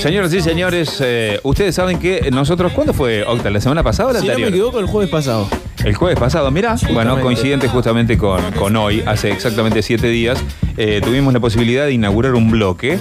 Señoras 0.00 0.32
y 0.32 0.40
señores, 0.40 0.96
eh, 1.00 1.40
ustedes 1.42 1.74
saben 1.74 1.98
que 1.98 2.30
nosotros, 2.30 2.70
¿cuándo 2.72 2.94
fue, 2.94 3.24
Octa? 3.24 3.50
¿La 3.50 3.60
semana 3.60 3.82
pasada 3.82 4.10
o 4.10 4.12
la 4.12 4.20
Si 4.20 4.26
no 4.28 4.28
me 4.28 4.34
anterior? 4.44 4.54
equivoco, 4.54 4.78
el 4.78 4.86
jueves 4.86 5.10
pasado. 5.10 5.48
el 5.84 5.92
jueves 5.96 6.16
pasado, 6.16 6.52
mira, 6.52 6.76
bueno, 6.92 7.20
coincidente 7.20 7.66
justamente 7.66 8.16
con, 8.16 8.40
con 8.52 8.76
hoy, 8.76 9.02
hace 9.04 9.32
exactamente 9.32 9.82
siete 9.82 10.06
días, 10.06 10.38
eh, 10.76 11.00
tuvimos 11.02 11.34
la 11.34 11.40
posibilidad 11.40 11.84
de 11.84 11.94
inaugurar 11.94 12.36
un 12.36 12.48
bloque 12.48 12.96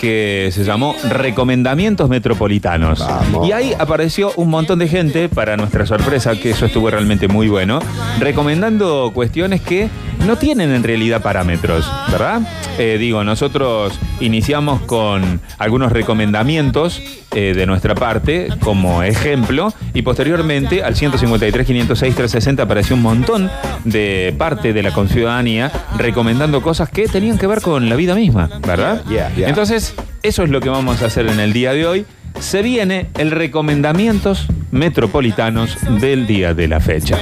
que 0.00 0.50
se 0.52 0.62
llamó 0.62 0.94
Recomendamientos 1.08 2.08
Metropolitanos. 2.08 3.00
Vamos. 3.00 3.48
Y 3.48 3.50
ahí 3.50 3.72
apareció 3.76 4.30
un 4.36 4.48
montón 4.48 4.78
de 4.78 4.86
gente, 4.86 5.28
para 5.28 5.56
nuestra 5.56 5.84
sorpresa, 5.84 6.36
que 6.38 6.50
eso 6.50 6.66
estuvo 6.66 6.88
realmente 6.88 7.26
muy 7.26 7.48
bueno, 7.48 7.80
recomendando 8.20 9.10
cuestiones 9.12 9.62
que 9.62 9.88
no 10.24 10.36
tienen 10.36 10.72
en 10.72 10.82
realidad 10.82 11.22
parámetros, 11.22 11.90
¿verdad? 12.10 12.40
Eh, 12.78 12.96
digo, 12.98 13.24
nosotros 13.24 13.98
iniciamos 14.20 14.82
con 14.82 15.40
algunos 15.58 15.92
recomendamientos 15.92 17.02
eh, 17.34 17.54
de 17.54 17.66
nuestra 17.66 17.94
parte 17.94 18.48
como 18.60 19.02
ejemplo 19.02 19.72
y 19.94 20.02
posteriormente 20.02 20.82
al 20.82 20.96
153, 20.96 21.66
506, 21.66 22.14
360 22.14 22.62
apareció 22.62 22.96
un 22.96 23.02
montón 23.02 23.50
de 23.84 24.34
parte 24.38 24.72
de 24.72 24.82
la 24.82 24.92
conciudadanía 24.92 25.70
recomendando 25.96 26.62
cosas 26.62 26.88
que 26.88 27.08
tenían 27.08 27.38
que 27.38 27.46
ver 27.46 27.60
con 27.60 27.88
la 27.88 27.96
vida 27.96 28.14
misma, 28.14 28.48
¿verdad? 28.66 29.04
Yeah, 29.08 29.34
yeah. 29.34 29.48
Entonces, 29.48 29.94
eso 30.22 30.42
es 30.42 30.50
lo 30.50 30.60
que 30.60 30.68
vamos 30.68 31.02
a 31.02 31.06
hacer 31.06 31.28
en 31.28 31.40
el 31.40 31.52
día 31.52 31.72
de 31.72 31.86
hoy. 31.86 32.06
Se 32.40 32.62
viene 32.62 33.08
el 33.16 33.30
recomendamientos 33.30 34.46
metropolitanos 34.70 35.76
del 36.00 36.26
día 36.26 36.52
de 36.52 36.68
la 36.68 36.80
fecha. 36.80 37.18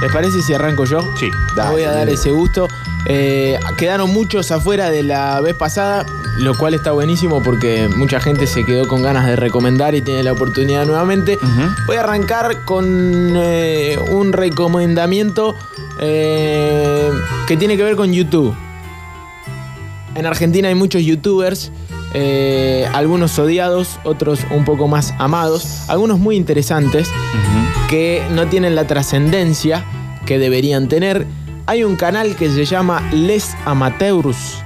¿Les 0.00 0.12
parece 0.12 0.42
si 0.42 0.52
arranco 0.52 0.84
yo? 0.84 1.00
Sí. 1.18 1.30
Voy 1.70 1.82
a 1.82 1.90
dar 1.92 2.08
ese 2.08 2.30
gusto. 2.30 2.68
Eh, 3.06 3.58
quedaron 3.78 4.12
muchos 4.12 4.50
afuera 4.50 4.90
de 4.90 5.02
la 5.02 5.40
vez 5.40 5.54
pasada, 5.54 6.04
lo 6.38 6.56
cual 6.58 6.74
está 6.74 6.92
buenísimo 6.92 7.42
porque 7.42 7.88
mucha 7.96 8.20
gente 8.20 8.46
se 8.46 8.64
quedó 8.64 8.88
con 8.88 9.02
ganas 9.02 9.26
de 9.26 9.36
recomendar 9.36 9.94
y 9.94 10.02
tiene 10.02 10.22
la 10.22 10.32
oportunidad 10.32 10.84
nuevamente. 10.86 11.38
Voy 11.86 11.96
a 11.96 12.00
arrancar 12.00 12.64
con 12.64 12.84
eh, 13.36 13.98
un 14.10 14.32
recomendamiento 14.32 15.54
eh, 16.00 17.10
que 17.46 17.56
tiene 17.56 17.76
que 17.76 17.84
ver 17.84 17.96
con 17.96 18.12
YouTube. 18.12 18.54
En 20.14 20.26
Argentina 20.26 20.68
hay 20.68 20.74
muchos 20.74 21.02
youtubers, 21.02 21.70
algunos 22.92 23.38
odiados, 23.38 23.98
otros 24.04 24.40
un 24.50 24.64
poco 24.64 24.88
más 24.88 25.14
amados, 25.18 25.84
algunos 25.88 26.18
muy 26.18 26.36
interesantes 26.36 27.08
Ujú. 27.08 27.65
Que 27.88 28.26
no 28.30 28.48
tienen 28.48 28.74
la 28.74 28.86
trascendencia 28.86 29.84
que 30.24 30.38
deberían 30.38 30.88
tener. 30.88 31.26
Hay 31.66 31.84
un 31.84 31.96
canal 31.96 32.36
que 32.36 32.50
se 32.50 32.64
llama 32.64 33.02
Les 33.12 33.56
Amateurs, 33.64 34.62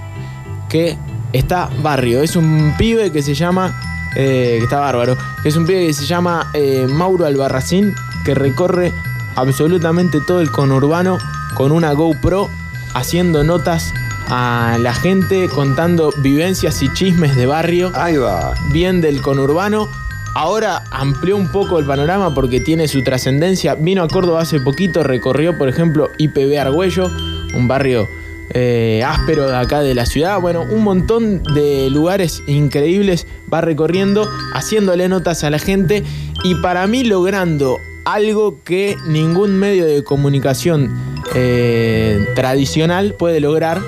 que 0.68 0.96
está 1.32 1.70
barrio. 1.82 2.22
Es 2.22 2.36
un 2.36 2.74
pibe 2.78 3.10
que 3.12 3.22
se 3.22 3.34
llama, 3.34 3.78
eh, 4.16 4.56
que 4.58 4.64
está 4.64 4.80
bárbaro, 4.80 5.16
que 5.42 5.48
es 5.48 5.56
un 5.56 5.66
pibe 5.66 5.86
que 5.86 5.94
se 5.94 6.06
llama 6.06 6.50
eh, 6.54 6.86
Mauro 6.88 7.26
Albarracín, 7.26 7.94
que 8.24 8.34
recorre 8.34 8.92
absolutamente 9.36 10.20
todo 10.26 10.41
el 10.41 10.50
conurbano 10.50 11.18
con 11.54 11.72
una 11.72 11.92
GoPro, 11.92 12.48
haciendo 12.94 13.44
notas 13.44 13.92
a 14.28 14.76
la 14.80 14.94
gente, 14.94 15.48
contando 15.48 16.12
vivencias 16.18 16.82
y 16.82 16.92
chismes 16.92 17.34
de 17.34 17.46
barrio 17.46 17.91
Ahí 17.94 18.16
va. 18.16 18.54
bien 18.72 19.00
del 19.00 19.20
conurbano. 19.20 19.88
Ahora 20.34 20.84
amplió 20.92 21.36
un 21.36 21.50
poco 21.50 21.78
el 21.78 21.86
panorama 21.86 22.34
porque 22.34 22.61
tiene 22.61 22.86
su 22.86 23.03
trascendencia. 23.03 23.75
Vino 23.75 24.03
a 24.03 24.09
Córdoba 24.09 24.42
hace 24.42 24.61
poquito, 24.61 25.03
recorrió, 25.03 25.59
por 25.59 25.69
ejemplo, 25.69 26.09
IPB 26.19 26.59
Argüello, 26.59 27.11
un 27.55 27.67
barrio 27.67 28.06
eh, 28.53 29.03
áspero 29.05 29.48
de 29.48 29.56
acá 29.56 29.81
de 29.81 29.95
la 29.95 30.06
ciudad. 30.06 30.41
Bueno, 30.41 30.62
un 30.62 30.83
montón 30.84 31.42
de 31.55 31.91
lugares 31.91 32.42
increíbles 32.47 33.27
va 33.53 33.61
recorriendo, 33.61 34.28
haciéndole 34.55 35.09
notas 35.09 35.42
a 35.42 35.50
la 35.50 35.59
gente 35.59 36.05
y 36.44 36.55
para 36.56 36.87
mí 36.87 37.05
logrando 37.05 37.78
algo 38.05 38.56
que 38.65 38.97
ningún 39.06 39.59
medio 39.59 39.87
de 39.87 40.03
comunicación 40.04 40.91
eh, 41.34 42.25
tradicional 42.34 43.15
puede 43.15 43.41
lograr, 43.41 43.81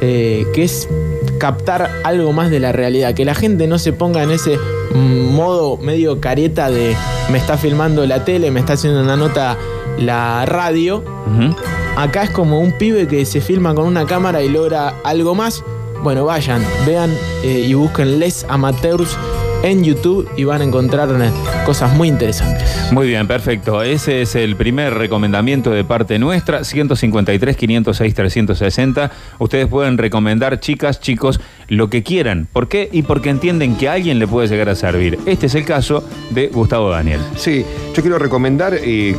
eh, 0.00 0.46
que 0.54 0.64
es 0.64 0.88
captar 1.38 1.90
algo 2.04 2.32
más 2.32 2.50
de 2.50 2.60
la 2.60 2.72
realidad, 2.72 3.14
que 3.14 3.24
la 3.24 3.34
gente 3.34 3.66
no 3.66 3.78
se 3.78 3.92
ponga 3.92 4.22
en 4.22 4.30
ese 4.30 4.58
modo 4.94 5.76
medio 5.76 6.20
careta 6.20 6.70
de 6.70 6.96
me 7.30 7.38
está 7.38 7.56
filmando 7.56 8.04
la 8.06 8.24
tele, 8.24 8.50
me 8.50 8.60
está 8.60 8.72
haciendo 8.74 9.02
una 9.02 9.16
nota 9.16 9.56
la 9.98 10.46
radio. 10.46 11.04
Acá 11.96 12.24
es 12.24 12.30
como 12.30 12.60
un 12.60 12.72
pibe 12.72 13.06
que 13.06 13.24
se 13.24 13.40
filma 13.40 13.74
con 13.74 13.86
una 13.86 14.06
cámara 14.06 14.42
y 14.42 14.48
logra 14.48 14.94
algo 15.04 15.34
más. 15.34 15.62
Bueno, 16.02 16.24
vayan, 16.24 16.64
vean 16.86 17.10
eh, 17.42 17.66
y 17.68 17.74
busquen 17.74 18.18
Les 18.18 18.44
Amateurs 18.48 19.16
en 19.62 19.84
YouTube 19.84 20.28
y 20.36 20.44
van 20.44 20.60
a 20.60 20.64
encontrar 20.64 21.08
cosas 21.64 21.94
muy 21.94 22.08
interesantes. 22.08 22.92
Muy 22.92 23.06
bien, 23.06 23.26
perfecto. 23.26 23.82
Ese 23.82 24.22
es 24.22 24.34
el 24.34 24.56
primer 24.56 24.94
recomendamiento 24.94 25.70
de 25.70 25.84
parte 25.84 26.18
nuestra, 26.18 26.64
153, 26.64 27.56
506, 27.56 28.14
360. 28.14 29.10
Ustedes 29.38 29.66
pueden 29.66 29.98
recomendar, 29.98 30.60
chicas, 30.60 31.00
chicos, 31.00 31.40
lo 31.68 31.90
que 31.90 32.02
quieran. 32.02 32.48
¿Por 32.52 32.68
qué? 32.68 32.88
Y 32.92 33.02
porque 33.02 33.30
entienden 33.30 33.76
que 33.76 33.88
a 33.88 33.94
alguien 33.94 34.18
le 34.18 34.26
puede 34.26 34.48
llegar 34.48 34.68
a 34.68 34.74
servir. 34.74 35.18
Este 35.26 35.46
es 35.46 35.54
el 35.54 35.64
caso 35.64 36.04
de 36.30 36.48
Gustavo 36.48 36.90
Daniel. 36.90 37.20
Sí, 37.36 37.64
yo 37.94 38.02
quiero 38.02 38.18
recomendar, 38.18 38.74
eh, 38.74 39.16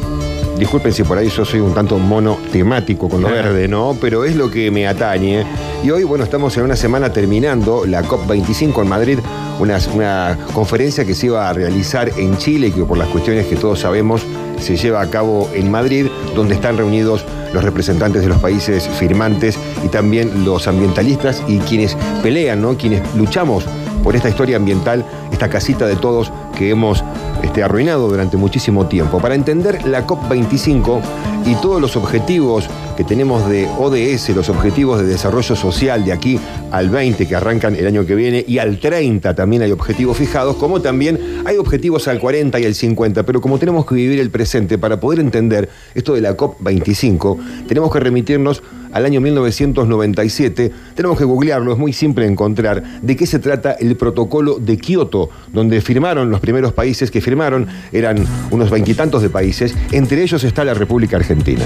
disculpen 0.62 0.94
si 0.94 1.04
por 1.04 1.18
ahí 1.18 1.28
yo 1.28 1.44
soy 1.44 1.60
un 1.60 1.74
tanto 1.74 1.98
mono 1.98 2.38
temático 2.52 3.10
con 3.10 3.22
lo 3.22 3.30
Claro. 3.30 3.50
verde, 3.50 3.68
¿no? 3.68 3.98
Pero 4.00 4.26
es 4.26 4.36
lo 4.36 4.52
que 4.52 4.70
me 4.70 4.88
atañe. 4.88 5.44
Y 5.84 5.90
hoy, 5.90 6.04
bueno, 6.04 6.24
estamos 6.24 6.56
en 6.56 6.64
una 6.64 6.76
semana 6.76 7.12
terminando 7.12 7.84
la 7.88 8.04
COP25 8.04 8.84
en 8.84 8.88
Madrid, 8.88 9.20
una, 9.60 9.80
una 9.92 10.38
conferencia 10.54 11.04
que 11.04 11.16
se 11.16 11.26
iba 11.26 11.50
a 11.50 11.54
realizar 11.54 12.12
en 12.16 12.38
Chile, 12.38 12.72
que 12.72 12.84
por 12.84 13.00
las 13.00 13.08
cuestiones 13.08 13.48
que 13.48 13.56
todos 13.56 13.80
sabemos 13.80 14.22
se 14.60 14.78
lleva 14.78 15.02
a 15.02 15.10
cabo 15.10 15.50
en 15.56 15.72
Madrid, 15.72 16.06
donde 16.36 16.54
están 16.54 16.78
reunidos 16.78 17.26
los 17.54 17.64
representantes 17.64 18.22
de 18.22 18.28
los 18.28 18.38
países 18.38 18.88
firmantes 18.88 19.58
y 19.84 19.88
también 19.88 20.46
los 20.46 20.68
ambientalistas 20.68 21.42
y 21.48 21.58
quienes 21.58 21.98
pelean, 22.22 22.62
¿no? 22.62 22.78
Quienes 22.78 23.02
luchamos 23.16 23.66
por 24.04 24.16
esta 24.16 24.30
historia 24.30 24.58
ambiental, 24.58 25.04
esta 25.32 25.50
casita 25.50 25.88
de 25.88 25.96
todos 25.96 26.32
que 26.56 26.70
hemos 26.70 27.04
este, 27.44 27.64
arruinado 27.64 28.08
durante 28.08 28.38
muchísimo 28.38 28.88
tiempo. 28.88 29.20
Para 29.20 29.36
entender 29.36 29.86
la 29.88 30.06
COP25 30.06 31.02
y 31.46 31.56
todos 31.56 31.82
los 31.82 31.96
objetivos 31.96 32.70
que 32.96 33.04
tenemos 33.04 33.50
de 33.50 33.68
ODS, 33.80 34.30
los 34.30 34.50
objetivos 34.50 35.00
de 35.00 35.08
desarrollo 35.08 35.56
social 35.56 36.06
de 36.06 36.14
aquí 36.14 36.40
al 36.72 36.90
20 36.90 37.28
que 37.28 37.36
arrancan 37.36 37.76
el 37.76 37.88
año 37.88 38.06
que 38.06 38.16
viene 38.16 38.44
y 38.48 38.60
al 38.60 38.80
30 38.80 39.34
también 39.36 39.62
hay 39.64 39.72
objetivos 39.72 40.18
fijados, 40.18 40.56
como 40.56 40.82
también 40.82 41.42
hay 41.46 41.58
objetivos 41.58 42.08
al 42.08 42.20
40 42.20 42.60
y 42.60 42.66
al 42.66 42.76
50, 42.76 43.24
pero 43.24 43.42
como 43.42 43.58
tenemos 43.58 43.86
que 43.86 43.96
vivir 43.96 44.20
el 44.20 44.30
presente 44.30 44.78
para 44.78 45.00
poder 45.00 45.20
entender 45.20 45.70
esto 45.96 46.14
de 46.14 46.22
la 46.22 46.38
COP25, 46.38 47.66
tenemos 47.68 47.92
que 47.92 48.00
remitirnos 48.00 48.62
al 48.92 49.06
año 49.06 49.22
1997, 49.22 50.72
tenemos 50.96 51.18
que 51.18 51.24
googlearlo, 51.24 51.74
es 51.74 51.80
muy 51.80 51.94
simple 51.94 52.26
encontrar 52.26 52.84
de 53.02 53.16
qué 53.16 53.26
se 53.26 53.40
trata 53.40 53.74
el 53.74 53.96
protocolo 53.96 54.60
de 54.60 54.78
Kioto, 54.78 55.30
donde 55.54 55.82
firmaron 55.82 56.30
los 56.30 56.40
primeros 56.40 56.74
países 56.74 57.12
que 57.12 57.22
firmaron, 57.22 57.68
eran 57.92 58.26
unos 58.52 58.70
veintitantos 58.70 59.22
de 59.22 59.30
países, 59.30 59.76
entre 59.92 60.22
ellos 60.22 60.44
está 60.44 60.64
la 60.64 60.74
República 60.74 61.18
Argentina. 61.18 61.66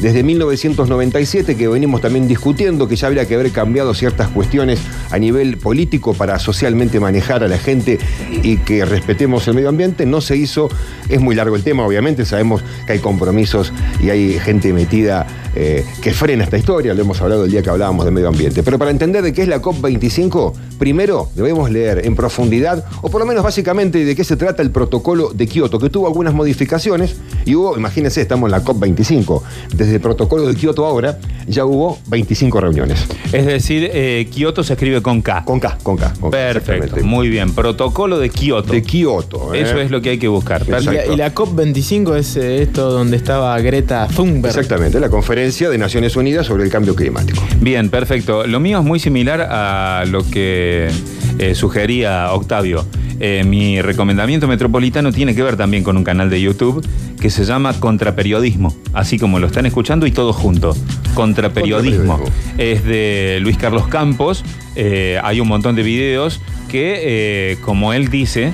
Desde 0.00 0.22
1997 0.22 1.56
que 1.56 1.66
venimos 1.66 2.00
también 2.00 2.28
discutiendo 2.28 2.86
que 2.86 2.94
ya 2.94 3.08
habría 3.08 3.26
que 3.26 3.34
haber 3.34 3.50
cambiado 3.50 3.94
ciertas 3.94 4.28
cuestiones 4.28 4.78
a 5.10 5.18
nivel 5.18 5.58
político 5.58 6.14
para 6.14 6.38
socialmente 6.38 7.00
manejar 7.00 7.42
a 7.42 7.48
la 7.48 7.58
gente 7.58 7.98
y 8.44 8.58
que 8.58 8.84
respetemos 8.84 9.48
el 9.48 9.54
medio 9.54 9.68
ambiente, 9.68 10.06
no 10.06 10.20
se 10.20 10.36
hizo, 10.36 10.68
es 11.08 11.20
muy 11.20 11.34
largo 11.34 11.56
el 11.56 11.64
tema, 11.64 11.84
obviamente 11.84 12.24
sabemos 12.24 12.62
que 12.86 12.92
hay 12.92 12.98
compromisos 13.00 13.72
y 14.00 14.10
hay 14.10 14.38
gente 14.38 14.72
metida 14.72 15.26
eh, 15.56 15.84
que 16.00 16.12
frena 16.12 16.44
esta 16.44 16.56
historia, 16.56 16.94
lo 16.94 17.00
hemos 17.00 17.20
hablado 17.20 17.44
el 17.44 17.50
día 17.50 17.62
que 17.62 17.70
hablábamos 17.70 18.04
de 18.04 18.12
medio 18.12 18.28
ambiente, 18.28 18.62
pero 18.62 18.78
para 18.78 18.92
entender 18.92 19.22
de 19.22 19.32
qué 19.32 19.42
es 19.42 19.48
la 19.48 19.60
COP25, 19.60 20.52
primero 20.78 21.30
debemos 21.34 21.70
leer 21.70 22.06
en 22.06 22.14
profundidad, 22.14 22.84
o 23.02 23.10
por 23.10 23.20
lo 23.20 23.26
menos 23.26 23.42
básicamente 23.42 24.04
de 24.04 24.14
qué 24.14 24.22
se 24.22 24.36
trata 24.36 24.62
el 24.62 24.70
protocolo 24.70 25.32
de 25.32 25.48
Kioto, 25.48 25.80
que 25.80 25.90
tuvo 25.90 26.06
algunas 26.06 26.34
modificaciones 26.34 27.16
y 27.44 27.54
hubo, 27.56 27.76
imagínense, 27.76 28.20
estamos 28.20 28.48
en 28.48 28.52
la 28.52 28.62
COP25, 28.62 29.42
desde 29.74 29.87
el 29.92 30.00
protocolo 30.00 30.46
de 30.46 30.54
Kioto 30.54 30.86
ahora 30.86 31.18
ya 31.46 31.64
hubo 31.64 31.98
25 32.08 32.60
reuniones. 32.60 33.06
Es 33.32 33.46
decir, 33.46 33.90
eh, 33.92 34.28
Kioto 34.30 34.62
se 34.62 34.74
escribe 34.74 35.02
con 35.02 35.22
K. 35.22 35.44
Con 35.44 35.60
K, 35.60 35.78
con 35.82 35.96
K. 35.96 36.12
con 36.20 36.30
K, 36.30 36.36
Perfecto, 36.36 37.04
muy 37.04 37.28
bien. 37.28 37.54
Protocolo 37.54 38.18
de 38.18 38.30
Kioto. 38.30 38.72
De 38.72 38.82
Kioto. 38.82 39.54
¿eh? 39.54 39.62
Eso 39.62 39.78
es 39.78 39.90
lo 39.90 40.00
que 40.00 40.10
hay 40.10 40.18
que 40.18 40.28
buscar. 40.28 40.62
Y 40.66 40.70
la, 40.70 40.78
Perfecto. 40.78 41.12
y 41.12 41.16
la 41.16 41.34
COP25 41.34 42.16
es 42.16 42.36
eh, 42.36 42.62
esto 42.62 42.90
donde 42.90 43.16
estaba 43.16 43.58
Greta 43.60 44.08
Thunberg. 44.14 44.56
Exactamente, 44.56 45.00
la 45.00 45.08
conferencia 45.08 45.70
de 45.70 45.78
Naciones 45.78 46.16
Unidas 46.16 46.46
sobre 46.46 46.64
el 46.64 46.70
cambio 46.70 46.94
climático. 46.94 47.42
Bien, 47.60 47.90
perfecto. 47.90 48.46
Lo 48.46 48.60
mío 48.60 48.78
es 48.78 48.84
muy 48.84 48.98
similar 48.98 49.40
a 49.50 50.04
lo 50.06 50.28
que 50.28 50.90
eh, 51.38 51.54
sugería 51.54 52.32
Octavio. 52.32 52.84
Eh, 53.20 53.44
mi 53.44 53.82
recomendamiento 53.82 54.46
metropolitano 54.46 55.12
tiene 55.12 55.34
que 55.34 55.42
ver 55.42 55.56
también 55.56 55.82
con 55.82 55.96
un 55.96 56.04
canal 56.04 56.30
de 56.30 56.40
YouTube 56.40 56.86
que 57.20 57.30
se 57.30 57.44
llama 57.44 57.78
Contraperiodismo, 57.80 58.76
así 58.92 59.18
como 59.18 59.38
lo 59.38 59.46
están 59.46 59.66
escuchando 59.66 60.06
y 60.06 60.12
todo 60.12 60.32
junto. 60.32 60.76
Contraperiodismo. 61.14 62.18
Contraperiodismo. 62.18 62.58
Es 62.58 62.84
de 62.84 63.38
Luis 63.40 63.56
Carlos 63.56 63.88
Campos. 63.88 64.44
eh, 64.76 65.18
hay 65.24 65.40
un 65.40 65.48
montón 65.48 65.74
de 65.74 65.82
videos 65.82 66.40
que, 66.68 67.00
eh, 67.02 67.56
como 67.62 67.92
él 67.92 68.08
dice, 68.08 68.52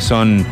son 0.00 0.44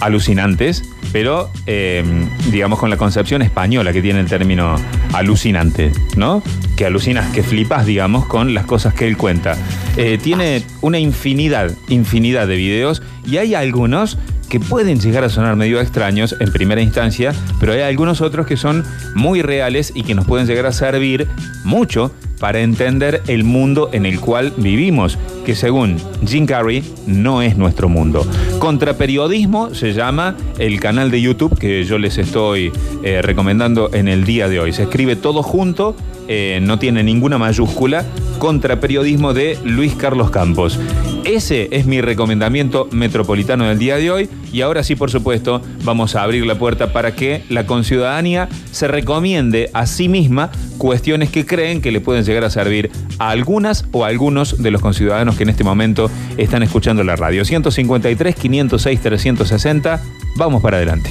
alucinantes, 0.00 0.84
pero 1.12 1.50
eh, 1.66 2.04
digamos 2.50 2.78
con 2.78 2.90
la 2.90 2.96
concepción 2.96 3.42
española 3.42 3.92
que 3.92 4.02
tiene 4.02 4.20
el 4.20 4.26
término 4.26 4.76
alucinante, 5.12 5.92
¿no? 6.16 6.42
Que 6.76 6.86
alucinas, 6.86 7.30
que 7.32 7.42
flipas, 7.42 7.86
digamos, 7.86 8.26
con 8.26 8.54
las 8.54 8.66
cosas 8.66 8.94
que 8.94 9.06
él 9.06 9.16
cuenta. 9.16 9.56
Eh, 9.96 10.18
tiene 10.22 10.62
una 10.80 10.98
infinidad, 10.98 11.70
infinidad 11.88 12.46
de 12.46 12.56
videos 12.56 13.02
y 13.26 13.38
hay 13.38 13.54
algunos 13.54 14.18
que 14.48 14.60
pueden 14.60 14.98
llegar 14.98 15.24
a 15.24 15.28
sonar 15.28 15.56
medio 15.56 15.80
extraños 15.80 16.34
en 16.40 16.50
primera 16.52 16.80
instancia, 16.80 17.32
pero 17.60 17.72
hay 17.72 17.80
algunos 17.80 18.20
otros 18.20 18.46
que 18.46 18.56
son 18.56 18.84
muy 19.14 19.42
reales 19.42 19.92
y 19.94 20.04
que 20.04 20.14
nos 20.14 20.26
pueden 20.26 20.46
llegar 20.46 20.66
a 20.66 20.72
servir 20.72 21.28
mucho 21.64 22.12
para 22.38 22.60
entender 22.60 23.22
el 23.26 23.44
mundo 23.44 23.90
en 23.92 24.06
el 24.06 24.20
cual 24.20 24.52
vivimos, 24.56 25.18
que 25.44 25.54
según 25.54 25.96
Jim 26.26 26.46
Carrey 26.46 26.82
no 27.06 27.42
es 27.42 27.56
nuestro 27.56 27.88
mundo. 27.88 28.26
Contraperiodismo 28.58 29.74
se 29.74 29.92
llama 29.92 30.36
el 30.58 30.80
canal 30.80 31.10
de 31.10 31.20
YouTube 31.20 31.58
que 31.58 31.84
yo 31.84 31.98
les 31.98 32.18
estoy 32.18 32.72
eh, 33.02 33.22
recomendando 33.22 33.90
en 33.92 34.08
el 34.08 34.24
día 34.24 34.48
de 34.48 34.60
hoy. 34.60 34.72
Se 34.72 34.84
escribe 34.84 35.16
todo 35.16 35.42
junto, 35.42 35.96
eh, 36.28 36.58
no 36.62 36.78
tiene 36.78 37.02
ninguna 37.02 37.38
mayúscula, 37.38 38.04
Contraperiodismo 38.38 39.34
de 39.34 39.58
Luis 39.64 39.94
Carlos 39.94 40.30
Campos. 40.30 40.78
Ese 41.24 41.68
es 41.72 41.86
mi 41.86 42.00
recomendamiento 42.00 42.88
metropolitano 42.92 43.68
del 43.68 43.78
día 43.78 43.96
de 43.96 44.10
hoy 44.10 44.28
y 44.52 44.62
ahora 44.62 44.82
sí, 44.82 44.96
por 44.96 45.10
supuesto, 45.10 45.60
vamos 45.84 46.14
a 46.14 46.22
abrir 46.22 46.46
la 46.46 46.58
puerta 46.58 46.92
para 46.92 47.14
que 47.14 47.42
la 47.48 47.66
conciudadanía 47.66 48.48
se 48.70 48.88
recomiende 48.88 49.70
a 49.74 49.86
sí 49.86 50.08
misma 50.08 50.50
cuestiones 50.78 51.30
que 51.30 51.44
creen 51.44 51.82
que 51.82 51.90
le 51.90 52.00
pueden 52.00 52.24
llegar 52.28 52.44
a 52.44 52.50
servir 52.50 52.90
a 53.18 53.30
algunas 53.30 53.86
o 53.92 54.04
a 54.04 54.08
algunos 54.08 54.62
de 54.62 54.70
los 54.70 54.80
conciudadanos 54.80 55.36
que 55.36 55.42
en 55.42 55.50
este 55.50 55.64
momento 55.64 56.10
están 56.36 56.62
escuchando 56.62 57.02
la 57.04 57.16
radio. 57.16 57.44
153, 57.44 58.34
506, 58.34 59.00
360, 59.00 60.00
vamos 60.36 60.62
para 60.62 60.76
adelante. 60.76 61.10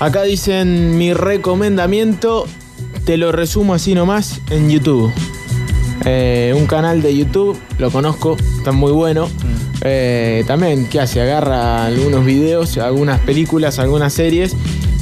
Acá 0.00 0.22
dicen 0.22 0.98
mi 0.98 1.14
recomendamiento, 1.14 2.46
te 3.04 3.16
lo 3.16 3.32
resumo 3.32 3.74
así 3.74 3.94
nomás 3.94 4.40
en 4.50 4.70
YouTube. 4.70 5.12
Eh, 6.04 6.52
un 6.56 6.66
canal 6.66 7.00
de 7.00 7.16
YouTube, 7.16 7.58
lo 7.78 7.90
conozco, 7.90 8.36
está 8.58 8.72
muy 8.72 8.92
bueno. 8.92 9.28
Eh, 9.82 10.44
también, 10.46 10.86
¿qué 10.88 11.00
hace? 11.00 11.20
Agarra 11.20 11.86
algunos 11.86 12.24
videos, 12.24 12.76
algunas 12.78 13.20
películas, 13.20 13.78
algunas 13.78 14.12
series 14.12 14.54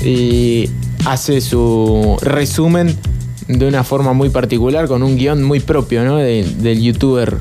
y 0.04 0.68
hace 1.04 1.40
su 1.40 2.16
resumen 2.22 2.96
de 3.58 3.66
una 3.69 3.84
forma 3.84 4.12
muy 4.12 4.31
particular, 4.31 4.87
con 4.88 5.02
un 5.02 5.16
guion 5.16 5.43
muy 5.43 5.60
propio 5.60 6.04
¿no? 6.04 6.16
de- 6.16 6.44
del 6.58 6.81
youtuber. 6.82 7.37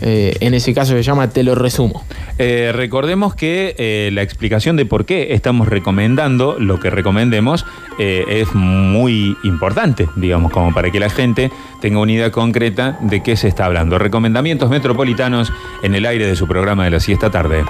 Eh, 0.00 0.34
en 0.40 0.54
ese 0.54 0.72
caso 0.72 0.92
se 0.94 1.02
llama 1.02 1.28
Te 1.28 1.42
lo 1.42 1.54
resumo. 1.54 2.04
Eh, 2.38 2.72
recordemos 2.74 3.34
que 3.34 3.74
eh, 3.78 4.10
la 4.12 4.22
explicación 4.22 4.76
de 4.76 4.86
por 4.86 5.04
qué 5.04 5.34
estamos 5.34 5.68
recomendando 5.68 6.56
lo 6.58 6.80
que 6.80 6.88
recomendemos 6.90 7.66
es 7.98 8.52
muy 8.54 9.36
importante, 9.44 10.08
digamos, 10.16 10.50
como 10.52 10.72
para 10.74 10.90
que 10.90 10.98
la 10.98 11.10
gente 11.10 11.50
tenga 11.80 12.00
una 12.00 12.12
idea 12.12 12.30
concreta 12.32 12.98
de 13.02 13.22
qué 13.22 13.36
se 13.36 13.46
está 13.46 13.66
hablando. 13.66 13.98
Recomendamientos 13.98 14.68
metropolitanos 14.70 15.52
en 15.82 15.94
el 15.94 16.06
aire 16.06 16.26
de 16.26 16.34
su 16.34 16.48
programa 16.48 16.84
de 16.84 16.90
la 16.90 16.98
siesta 17.00 17.30
tarde. 17.30 17.62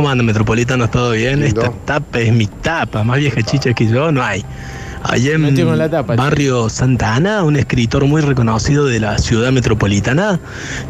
¿Cómo 0.00 0.08
anda 0.08 0.24
Metropolitanos? 0.24 0.90
¿Todo 0.90 1.10
bien? 1.10 1.42
Lindo. 1.42 1.60
Esta 1.60 1.74
tapa 1.84 2.20
es 2.20 2.32
mi 2.32 2.46
tapa, 2.46 3.04
más 3.04 3.18
vieja 3.18 3.42
chicha 3.42 3.74
que 3.74 3.86
yo 3.86 4.10
no 4.10 4.22
hay. 4.22 4.42
Allá 5.02 5.34
en 5.34 5.76
la 5.76 5.90
tapa, 5.90 6.16
barrio 6.16 6.70
Santa 6.70 7.16
Ana, 7.16 7.44
un 7.44 7.56
escritor 7.56 8.06
muy 8.06 8.22
reconocido 8.22 8.86
de 8.86 8.98
la 8.98 9.18
ciudad 9.18 9.52
metropolitana, 9.52 10.40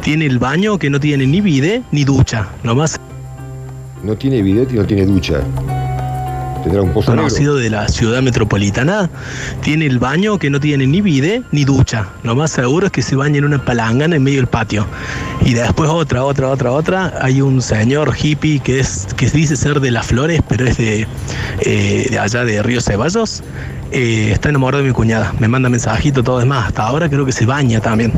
tiene 0.01 0.27
el 0.27 0.39
baño 0.39 0.79
que 0.79 0.91
no 0.91 1.01
tiene 1.01 1.27
ni 1.27 1.41
vide 1.41 1.83
ni 1.91 2.05
ducha, 2.05 2.51
nomás 2.63 3.01
No 4.05 4.15
tiene 4.15 4.43
bidet 4.43 4.73
y 4.73 4.77
no 4.77 4.85
tiene 4.85 5.07
ducha. 5.07 5.41
Tendrá 6.63 6.83
un 6.83 6.93
pozo 6.93 7.13
conocido 7.13 7.57
de 7.57 7.71
la 7.71 7.89
ciudad 7.89 8.23
metropolitana, 8.23 9.09
tiene 9.63 9.87
el 9.87 9.99
baño 9.99 10.39
que 10.39 10.51
no 10.51 10.61
tiene 10.61 10.87
ni 10.87 11.01
vide 11.01 11.43
ni 11.53 11.65
ducha. 11.65 12.09
Lo 12.23 12.37
más 12.37 12.51
seguro 12.51 12.87
es 12.87 12.93
que 12.93 13.03
se 13.03 13.17
baña 13.17 13.39
en 13.39 13.45
una 13.45 13.65
palangana 13.65 14.17
en 14.17 14.23
medio 14.23 14.39
del 14.39 14.47
patio. 14.47 14.87
Y 15.45 15.55
después 15.55 15.89
otra, 15.89 16.25
otra, 16.25 16.49
otra, 16.49 16.71
otra. 16.73 17.15
Hay 17.21 17.41
un 17.41 17.63
señor 17.63 18.15
hippie 18.21 18.61
que 18.61 18.81
es 18.81 19.07
que 19.17 19.31
dice 19.31 19.57
ser 19.57 19.81
de 19.81 19.91
las 19.91 20.07
flores, 20.07 20.43
pero 20.49 20.67
es 20.67 20.77
de, 20.77 21.07
eh, 21.61 22.07
de 22.11 22.19
allá 22.19 22.45
de 22.45 22.63
Río 22.63 22.81
Ceballos. 22.81 23.43
Eh, 23.93 24.31
está 24.33 24.51
enamorado 24.51 24.83
de 24.83 24.89
mi 24.89 24.95
cuñada. 24.95 25.33
Me 25.39 25.49
manda 25.49 25.69
mensajito, 25.69 26.23
todo 26.23 26.41
es 26.41 26.47
más. 26.47 26.69
Hasta 26.69 26.83
ahora 26.83 27.09
creo 27.09 27.25
que 27.25 27.33
se 27.33 27.47
baña 27.47 27.81
también. 27.81 28.13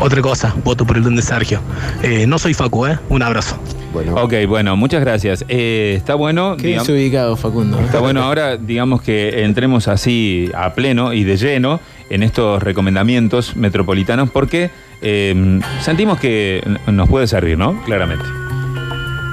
Otra 0.00 0.22
cosa, 0.22 0.54
voto 0.64 0.86
por 0.86 0.96
el 0.96 1.04
don 1.04 1.16
de 1.16 1.22
Sergio. 1.22 1.60
Eh, 2.02 2.26
no 2.26 2.38
soy 2.38 2.54
Facu, 2.54 2.86
¿eh? 2.86 2.98
Un 3.08 3.22
abrazo. 3.22 3.58
Bueno, 3.94 4.14
Ok, 4.16 4.34
bueno, 4.48 4.76
muchas 4.76 5.00
gracias. 5.00 5.44
Eh, 5.48 5.94
está 5.96 6.14
bueno. 6.16 6.56
Qué 6.58 6.68
digam- 6.74 6.80
desubicado, 6.80 7.36
Facundo. 7.36 7.80
Está 7.80 8.00
bueno 8.00 8.22
ahora, 8.22 8.56
digamos 8.58 9.00
que 9.00 9.44
entremos 9.44 9.88
así 9.88 10.50
a 10.54 10.74
pleno 10.74 11.12
y 11.14 11.24
de 11.24 11.36
lleno 11.38 11.80
en 12.10 12.22
estos 12.22 12.62
recomendamientos 12.62 13.56
metropolitanos 13.56 14.28
porque 14.30 14.70
eh, 15.00 15.60
sentimos 15.80 16.18
que 16.20 16.62
nos 16.88 17.08
puede 17.08 17.26
servir, 17.28 17.56
¿no? 17.56 17.80
Claramente. 17.84 18.24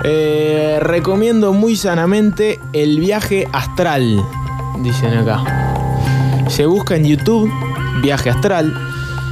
Eh, 0.04 0.80
recomiendo 0.82 1.54
muy 1.54 1.76
sanamente 1.76 2.60
el 2.74 3.00
viaje 3.00 3.48
astral, 3.54 4.22
dicen 4.82 5.14
acá. 5.18 5.44
Se 6.48 6.66
busca 6.66 6.96
en 6.96 7.06
YouTube 7.06 7.52
viaje 8.02 8.30
astral. 8.30 8.74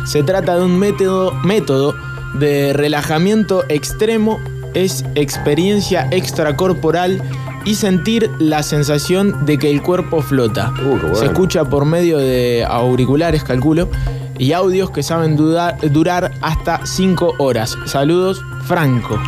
Se 0.06 0.22
trata 0.24 0.58
de 0.58 0.64
un 0.66 0.78
método, 0.78 1.34
método 1.44 1.96
de 2.36 2.74
relajamiento 2.74 3.64
extremo. 3.68 4.40
Es 4.74 5.06
experiencia 5.16 6.08
extracorporal 6.12 7.22
y 7.66 7.76
sentir 7.76 8.30
la 8.40 8.64
sensación 8.64 9.46
de 9.46 9.58
que 9.58 9.70
el 9.70 9.82
cuerpo 9.82 10.22
flota. 10.22 10.74
Uh, 10.82 10.98
bueno. 10.98 11.16
Se 11.16 11.26
escucha 11.26 11.66
por 11.66 11.86
medio 11.86 12.18
de 12.18 12.66
auriculares, 12.68 13.44
calculo, 13.44 13.90
y 14.38 14.54
audios 14.54 14.92
que 14.92 15.04
saben 15.04 15.36
dudar- 15.36 15.78
durar 15.92 16.32
hasta 16.42 16.86
5 16.86 17.36
horas. 17.40 17.78
Saludos, 17.86 18.42
Franco. 18.66 19.20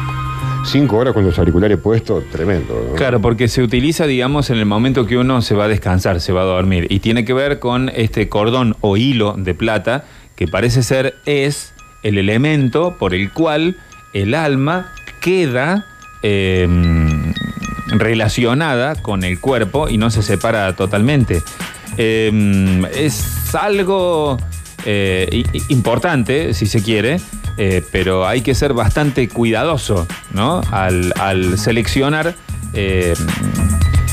cinco 0.63 0.97
horas 0.97 1.13
con 1.15 1.25
los 1.25 1.37
auriculares 1.39 1.77
puestos, 1.79 2.23
tremendo. 2.31 2.85
¿no? 2.89 2.95
Claro, 2.95 3.19
porque 3.19 3.47
se 3.47 3.63
utiliza, 3.63 4.05
digamos, 4.05 4.51
en 4.51 4.57
el 4.59 4.65
momento 4.67 5.07
que 5.07 5.17
uno 5.17 5.41
se 5.41 5.55
va 5.55 5.63
a 5.65 5.67
descansar, 5.67 6.21
se 6.21 6.31
va 6.33 6.41
a 6.41 6.45
dormir. 6.45 6.85
Y 6.89 6.99
tiene 6.99 7.25
que 7.25 7.33
ver 7.33 7.57
con 7.59 7.89
este 7.89 8.29
cordón 8.29 8.75
o 8.79 8.95
hilo 8.95 9.33
de 9.37 9.55
plata 9.55 10.05
que 10.35 10.47
parece 10.47 10.83
ser 10.83 11.15
es 11.25 11.73
el 12.03 12.17
elemento 12.19 12.95
por 12.99 13.13
el 13.15 13.31
cual 13.31 13.75
el 14.13 14.35
alma 14.35 14.91
queda 15.21 15.85
eh, 16.21 16.67
relacionada 17.87 18.95
con 18.95 19.23
el 19.23 19.39
cuerpo 19.39 19.87
y 19.87 19.97
no 19.97 20.11
se 20.11 20.21
separa 20.21 20.75
totalmente. 20.75 21.41
Eh, 21.97 22.83
es 22.95 23.55
algo 23.55 24.37
eh, 24.85 25.43
importante, 25.69 26.53
si 26.53 26.65
se 26.65 26.81
quiere, 26.81 27.19
eh, 27.57 27.83
pero 27.91 28.27
hay 28.27 28.41
que 28.41 28.55
ser 28.55 28.73
bastante 28.73 29.27
cuidadoso, 29.27 30.07
¿no? 30.33 30.61
Al, 30.71 31.57
seleccionar 31.57 32.33
eh, 32.73 33.13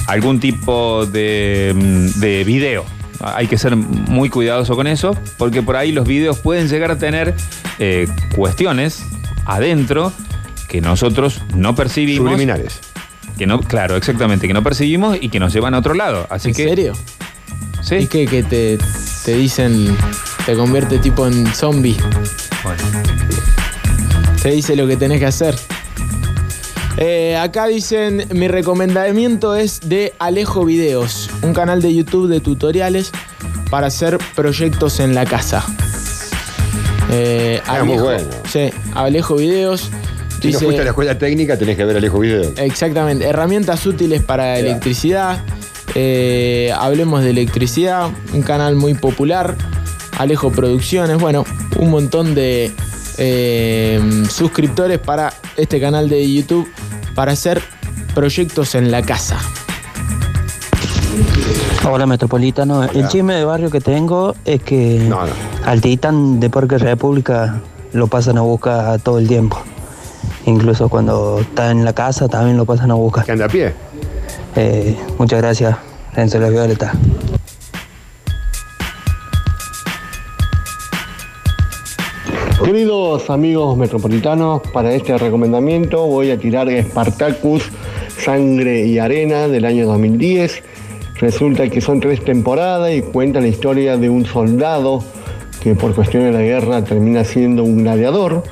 algún 0.06 0.40
tipo 0.40 1.06
de, 1.06 1.74
de 2.16 2.44
video. 2.44 2.84
Hay 3.20 3.46
que 3.46 3.58
ser 3.58 3.74
muy 3.74 4.28
cuidadoso 4.28 4.76
con 4.76 4.86
eso, 4.86 5.16
porque 5.38 5.62
por 5.62 5.76
ahí 5.76 5.92
los 5.92 6.06
videos 6.06 6.38
pueden 6.38 6.68
llegar 6.68 6.90
a 6.90 6.98
tener 6.98 7.34
eh, 7.78 8.06
cuestiones 8.36 9.04
adentro 9.44 10.12
que 10.68 10.80
nosotros 10.80 11.40
no 11.54 11.75
percibimos. 11.75 12.30
Subliminares. 12.30 12.78
Que 13.37 13.46
no, 13.46 13.60
claro, 13.60 13.96
exactamente, 13.96 14.46
que 14.46 14.54
no 14.54 14.62
percibimos 14.62 15.16
y 15.20 15.28
que 15.28 15.38
nos 15.40 15.52
llevan 15.52 15.75
a 15.75 15.78
otro 15.78 15.94
lado. 15.94 16.26
Así 16.30 16.48
¿En 16.48 16.54
que. 16.54 16.68
serio? 16.68 16.92
Sí. 17.82 17.96
¿Y 17.96 18.06
qué? 18.06 18.26
Que 18.26 18.42
te, 18.42 18.78
te 19.25 19.34
dicen, 19.37 19.96
te 20.44 20.54
convierte 20.54 20.98
tipo 20.98 21.26
en 21.26 21.46
zombie. 21.54 21.96
Bueno. 22.64 22.82
Te 24.42 24.50
dice 24.50 24.76
lo 24.76 24.87
que 24.87 24.96
tenés 24.96 25.20
que 25.20 25.26
hacer. 25.26 25.56
Eh, 26.96 27.37
acá 27.37 27.66
dicen, 27.68 28.26
mi 28.32 28.48
recomendamiento 28.48 29.54
es 29.54 29.80
de 29.88 30.14
Alejo 30.18 30.64
Videos, 30.64 31.30
un 31.42 31.54
canal 31.54 31.80
de 31.80 31.94
YouTube 31.94 32.28
de 32.28 32.40
tutoriales 32.40 33.12
para 33.70 33.87
hacer 33.87 34.18
proyectos 34.34 34.98
en 34.98 35.14
la 35.14 35.25
casa. 35.25 35.64
Eh, 37.10 37.60
Ah, 37.66 37.84
muy 37.84 37.98
bueno. 37.98 38.28
Sí, 38.50 38.70
Alejo 38.94 39.37
Videos. 39.37 39.90
Si 40.40 40.47
no 40.49 40.52
dice- 40.52 40.64
fuiste 40.64 40.80
a 40.83 40.85
la 40.85 40.90
escuela 40.90 41.18
técnica, 41.18 41.57
tenés 41.59 41.76
que 41.76 41.85
ver 41.85 41.97
Alejo 41.97 42.18
Video. 42.21 42.52
Exactamente, 42.57 43.25
herramientas 43.26 43.85
útiles 43.87 44.23
para 44.23 44.59
electricidad. 44.59 45.40
Eh, 45.95 46.73
hablemos 46.78 47.23
de 47.25 47.30
electricidad, 47.30 48.11
un 48.33 48.42
canal 48.42 48.75
muy 48.76 48.95
popular. 48.95 49.57
Alejo 50.18 50.50
Producciones, 50.50 51.18
bueno, 51.18 51.45
un 51.78 51.90
montón 51.90 52.35
de 52.35 52.73
eh, 53.18 54.00
suscriptores 54.30 54.99
para 54.99 55.33
este 55.57 55.80
canal 55.80 56.09
de 56.09 56.33
YouTube 56.33 56.68
para 57.14 57.33
hacer 57.33 57.61
proyectos 58.14 58.75
en 58.75 58.90
la 58.90 59.02
casa. 59.02 59.38
Hola 61.90 62.07
Metropolitano, 62.07 62.85
el 62.85 63.09
chisme 63.09 63.35
de 63.35 63.45
barrio 63.45 63.71
que 63.71 63.80
tengo 63.80 64.35
es 64.45 64.62
que 64.62 64.99
No, 65.09 65.26
no. 65.26 65.33
Al 65.64 65.80
Titán 65.80 66.38
de 66.38 66.50
Parque 66.50 66.78
República 66.78 67.61
lo 67.92 68.07
pasan 68.09 68.38
a 68.38 68.42
buscar 68.42 69.00
todo 69.00 69.18
el 69.18 69.26
tiempo. 69.26 69.61
Incluso 70.47 70.88
cuando 70.88 71.40
está 71.40 71.71
en 71.71 71.85
la 71.85 71.92
casa 71.92 72.28
también 72.28 72.57
lo 72.57 72.64
pasan 72.64 72.90
a 72.90 72.95
buscar. 72.95 73.25
¿Que 73.25 73.33
anda 73.33 73.47
a 73.47 73.49
pie? 73.49 73.73
Eh, 74.57 74.97
muchas 75.18 75.40
gracias, 75.40 75.76
Renzo 76.14 76.38
La 76.38 76.49
Violeta. 76.49 76.92
Queridos 82.64 83.30
amigos 83.30 83.78
metropolitanos, 83.78 84.61
para 84.73 84.92
este 84.92 85.16
recomendamiento 85.16 86.04
voy 86.07 86.30
a 86.30 86.38
tirar 86.38 86.68
Spartacus, 86.68 87.62
Sangre 88.18 88.85
y 88.85 88.99
Arena 88.99 89.49
del 89.49 89.64
año 89.64 89.87
2010. 89.87 90.62
Resulta 91.21 91.68
que 91.68 91.80
son 91.80 92.00
tres 92.00 92.23
temporadas 92.25 92.92
y 92.92 93.00
cuenta 93.00 93.40
la 93.40 93.49
historia 93.49 93.97
de 93.97 94.11
un 94.11 94.26
soldado 94.26 95.02
que 95.62 95.75
por 95.75 95.95
cuestiones 95.95 96.33
de 96.33 96.38
la 96.38 96.45
guerra 96.45 96.85
termina 96.85 97.25
siendo 97.25 97.64
un 97.64 97.85
gladiador 97.85 98.42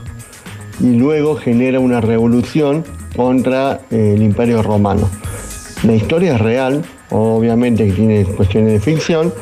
y 0.80 0.92
luego 0.96 1.36
genera 1.36 1.80
una 1.80 2.00
revolución 2.00 2.84
contra 3.14 3.80
eh, 3.90 4.14
el 4.14 4.22
imperio 4.22 4.62
romano. 4.62 5.08
La 5.82 5.94
historia 5.94 6.34
es 6.34 6.40
real, 6.40 6.84
obviamente 7.10 7.86
que 7.86 7.92
tiene 7.92 8.24
cuestiones 8.24 8.72
de 8.72 8.80
ficción, 8.80 9.32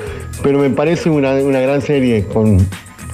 pero 0.43 0.59
me 0.59 0.71
parece 0.71 1.11
una, 1.11 1.35
una 1.35 1.61
gran 1.61 1.81
serie 1.81 2.25
con 2.27 2.59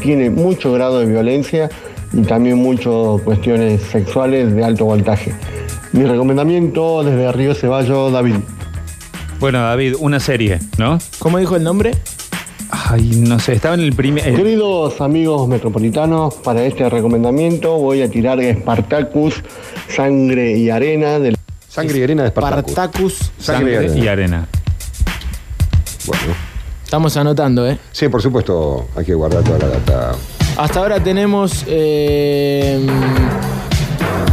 tiene 0.01 0.31
mucho 0.31 0.73
grado 0.73 1.01
de 1.01 1.07
violencia 1.07 1.69
y 2.13 2.23
también 2.23 2.57
muchas 2.57 3.21
cuestiones 3.23 3.83
sexuales 3.83 4.55
de 4.55 4.65
alto 4.65 4.87
voltaje. 4.87 5.33
Mi 5.93 6.05
recomendamiento 6.05 7.03
desde 7.05 7.31
Río 7.33 7.55
Ceballo, 7.55 8.11
David. 8.11 8.37
Bueno, 9.39 9.61
David, 9.61 9.95
una 9.99 10.21
serie, 10.21 10.59
¿no? 10.79 10.99
¿Cómo 11.19 11.39
dijo 11.39 11.57
el 11.57 11.65
nombre? 11.65 11.93
Ay, 12.93 13.23
no 13.25 13.39
sé, 13.39 13.53
estaba 13.53 13.75
en 13.75 13.83
el 13.83 13.93
primer. 13.93 14.27
eh, 14.27 14.35
Queridos 14.35 15.01
amigos 15.01 15.47
metropolitanos, 15.47 16.35
para 16.35 16.65
este 16.65 16.89
recomendamiento 16.91 17.79
voy 17.79 18.03
a 18.03 18.11
tirar 18.11 18.41
Spartacus, 18.43 19.45
Sangre 19.89 20.59
y 20.59 20.71
Arena 20.71 21.21
del 21.21 21.37
Sangre 21.69 22.01
y 22.01 22.03
arena 22.03 22.25
de 22.25 22.31
Spartacus. 22.31 22.73
Spartacus. 22.73 23.33
Sangre 23.39 23.73
y 23.73 23.77
arena. 23.77 23.95
y 23.97 24.09
arena. 24.09 24.49
Bueno, 26.05 26.23
Estamos 26.85 27.17
anotando, 27.17 27.69
¿eh? 27.69 27.79
sí, 27.93 28.09
por 28.09 28.21
supuesto, 28.23 28.89
hay 28.97 29.05
que 29.05 29.15
guardar 29.15 29.45
toda 29.45 29.59
la 29.61 29.69
data. 29.69 30.13
Hasta 30.57 30.81
ahora 30.81 30.99
tenemos 31.01 31.65
eh, 31.69 32.85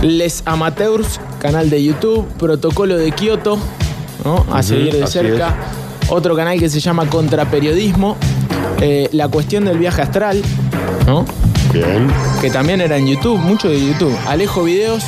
Les 0.02 0.42
Amateurs, 0.48 1.20
canal 1.40 1.70
de 1.70 1.84
YouTube, 1.84 2.26
Protocolo 2.40 2.98
de 2.98 3.12
Kioto, 3.12 3.60
¿no? 4.26 4.44
a 4.52 4.64
seguir 4.64 4.96
de 4.96 5.06
cerca. 5.06 5.56
Otro 6.10 6.36
canal 6.36 6.58
que 6.58 6.70
se 6.70 6.80
llama 6.80 7.06
Contraperiodismo. 7.08 8.18
Eh, 8.82 9.10
la 9.12 9.28
cuestión 9.28 9.66
del 9.66 9.78
viaje 9.78 10.02
astral, 10.02 10.42
¿no? 11.06 11.26
Bien. 11.74 12.08
que 12.42 12.50
también 12.50 12.80
era 12.80 12.98
en 12.98 13.08
YouTube, 13.08 13.38
mucho 13.38 13.70
de 13.70 13.86
YouTube. 13.86 14.16
Alejo 14.26 14.64
Videos, 14.64 15.04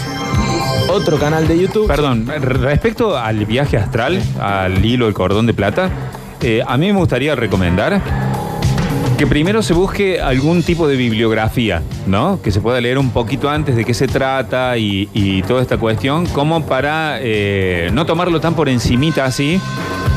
otro 0.89 1.17
canal 1.17 1.47
de 1.47 1.59
YouTube. 1.59 1.87
Perdón, 1.87 2.27
respecto 2.41 3.17
al 3.17 3.45
viaje 3.45 3.77
astral, 3.77 4.21
al 4.39 4.83
hilo, 4.83 5.07
el 5.07 5.13
cordón 5.13 5.45
de 5.45 5.53
plata, 5.53 5.89
eh, 6.41 6.61
a 6.65 6.77
mí 6.77 6.91
me 6.91 6.99
gustaría 6.99 7.35
recomendar 7.35 8.01
que 9.17 9.27
primero 9.27 9.61
se 9.61 9.73
busque 9.73 10.21
algún 10.21 10.63
tipo 10.63 10.87
de 10.87 10.95
bibliografía, 10.95 11.81
¿no? 12.07 12.41
Que 12.41 12.51
se 12.51 12.61
pueda 12.61 12.79
leer 12.79 12.97
un 12.97 13.09
poquito 13.09 13.49
antes 13.49 13.75
de 13.75 13.83
qué 13.83 13.93
se 13.93 14.07
trata 14.07 14.77
y, 14.77 15.09
y 15.13 15.41
toda 15.43 15.61
esta 15.61 15.77
cuestión, 15.77 16.25
como 16.27 16.65
para 16.65 17.17
eh, 17.19 17.89
no 17.91 18.05
tomarlo 18.05 18.39
tan 18.39 18.53
por 18.53 18.69
encimita 18.69 19.25
así, 19.25 19.59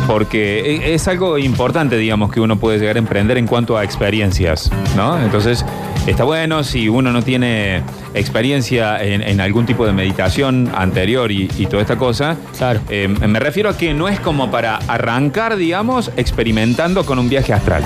porque 0.06 0.60
e- 0.76 0.94
es 0.94 1.08
algo 1.08 1.38
importante, 1.38 1.96
digamos, 1.96 2.32
que 2.32 2.40
uno 2.40 2.56
puede 2.58 2.78
llegar 2.78 2.96
a 2.96 2.98
emprender 2.98 3.38
en 3.38 3.46
cuanto 3.46 3.76
a 3.76 3.84
experiencias, 3.84 4.70
¿no? 4.96 5.20
Entonces, 5.22 5.64
está 6.06 6.24
bueno 6.24 6.64
si 6.64 6.88
uno 6.88 7.12
no 7.12 7.22
tiene 7.22 7.82
experiencia 8.14 9.02
en, 9.02 9.22
en 9.22 9.40
algún 9.40 9.64
tipo 9.66 9.86
de 9.86 9.92
meditación 9.92 10.70
anterior 10.74 11.30
y, 11.30 11.50
y 11.58 11.66
toda 11.66 11.82
esta 11.82 11.96
cosa. 11.96 12.36
Claro. 12.58 12.80
Eh, 12.88 13.08
me 13.08 13.40
refiero 13.40 13.70
a 13.70 13.76
que 13.76 13.94
no 13.94 14.08
es 14.08 14.20
como 14.20 14.50
para 14.50 14.76
arrancar, 14.76 15.56
digamos, 15.56 16.10
experimentando 16.16 17.04
con 17.06 17.18
un 17.18 17.28
viaje 17.28 17.52
astral. 17.52 17.82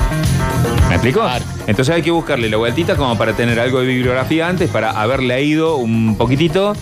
¿Me 0.89 0.95
explico? 0.95 1.21
Claro. 1.21 1.45
Entonces 1.67 1.95
hay 1.95 2.03
que 2.03 2.11
buscarle 2.11 2.49
la 2.49 2.57
vueltita 2.57 2.97
como 2.97 3.19
para 3.19 3.33
tener 3.33 3.59
algo 3.59 3.81
de 3.81 3.87
bibliografía 3.87 4.49
antes, 4.49 4.71
para 4.71 4.91
haber 4.91 5.23
leído 5.23 5.77
un 5.77 6.17
poquitito. 6.17 6.75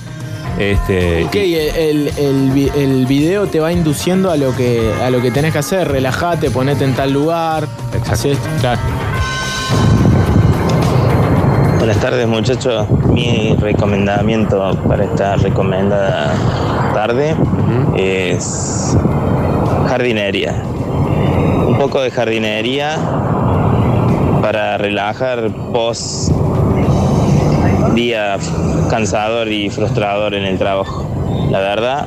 Este, 0.59 1.25
Ok, 1.25 1.35
el, 1.35 2.09
el 2.17 2.51
vi- 2.53 2.71
el 2.77 3.07
video 3.07 3.47
te 3.49 3.59
va 3.59 3.73
induciendo 3.73 4.31
a 4.31 4.37
lo 4.37 4.55
que 4.55 4.93
a 5.05 5.11
lo 5.11 5.21
que 5.21 5.31
tenés 5.33 5.53
que 5.53 5.59
hacer. 5.59 5.89
Relajate, 5.89 6.51
ponete 6.51 6.85
en 6.85 6.95
tal 6.95 7.13
lugar. 7.13 7.67
Exacto. 7.93 8.39
Claro. 8.61 8.81
Buenas 11.79 11.99
tardes 11.99 12.27
muchachos, 12.27 12.87
mi 13.13 13.55
recomendamiento 13.61 14.75
para 14.89 15.05
esta 15.05 15.37
recomendada 15.37 16.33
tarde 16.95 17.35
es 17.97 18.97
jardinería. 19.89 20.55
Un 21.67 21.77
poco 21.79 22.01
de 22.01 22.11
jardinería 22.11 22.97
para 24.41 24.79
relajar 24.79 25.51
post 25.73 26.31
día 27.95 28.37
cansador 28.91 29.49
y 29.49 29.71
frustrador 29.71 30.35
en 30.35 30.45
el 30.45 30.59
trabajo. 30.59 31.09
La 31.51 31.61
verdad, 31.61 32.07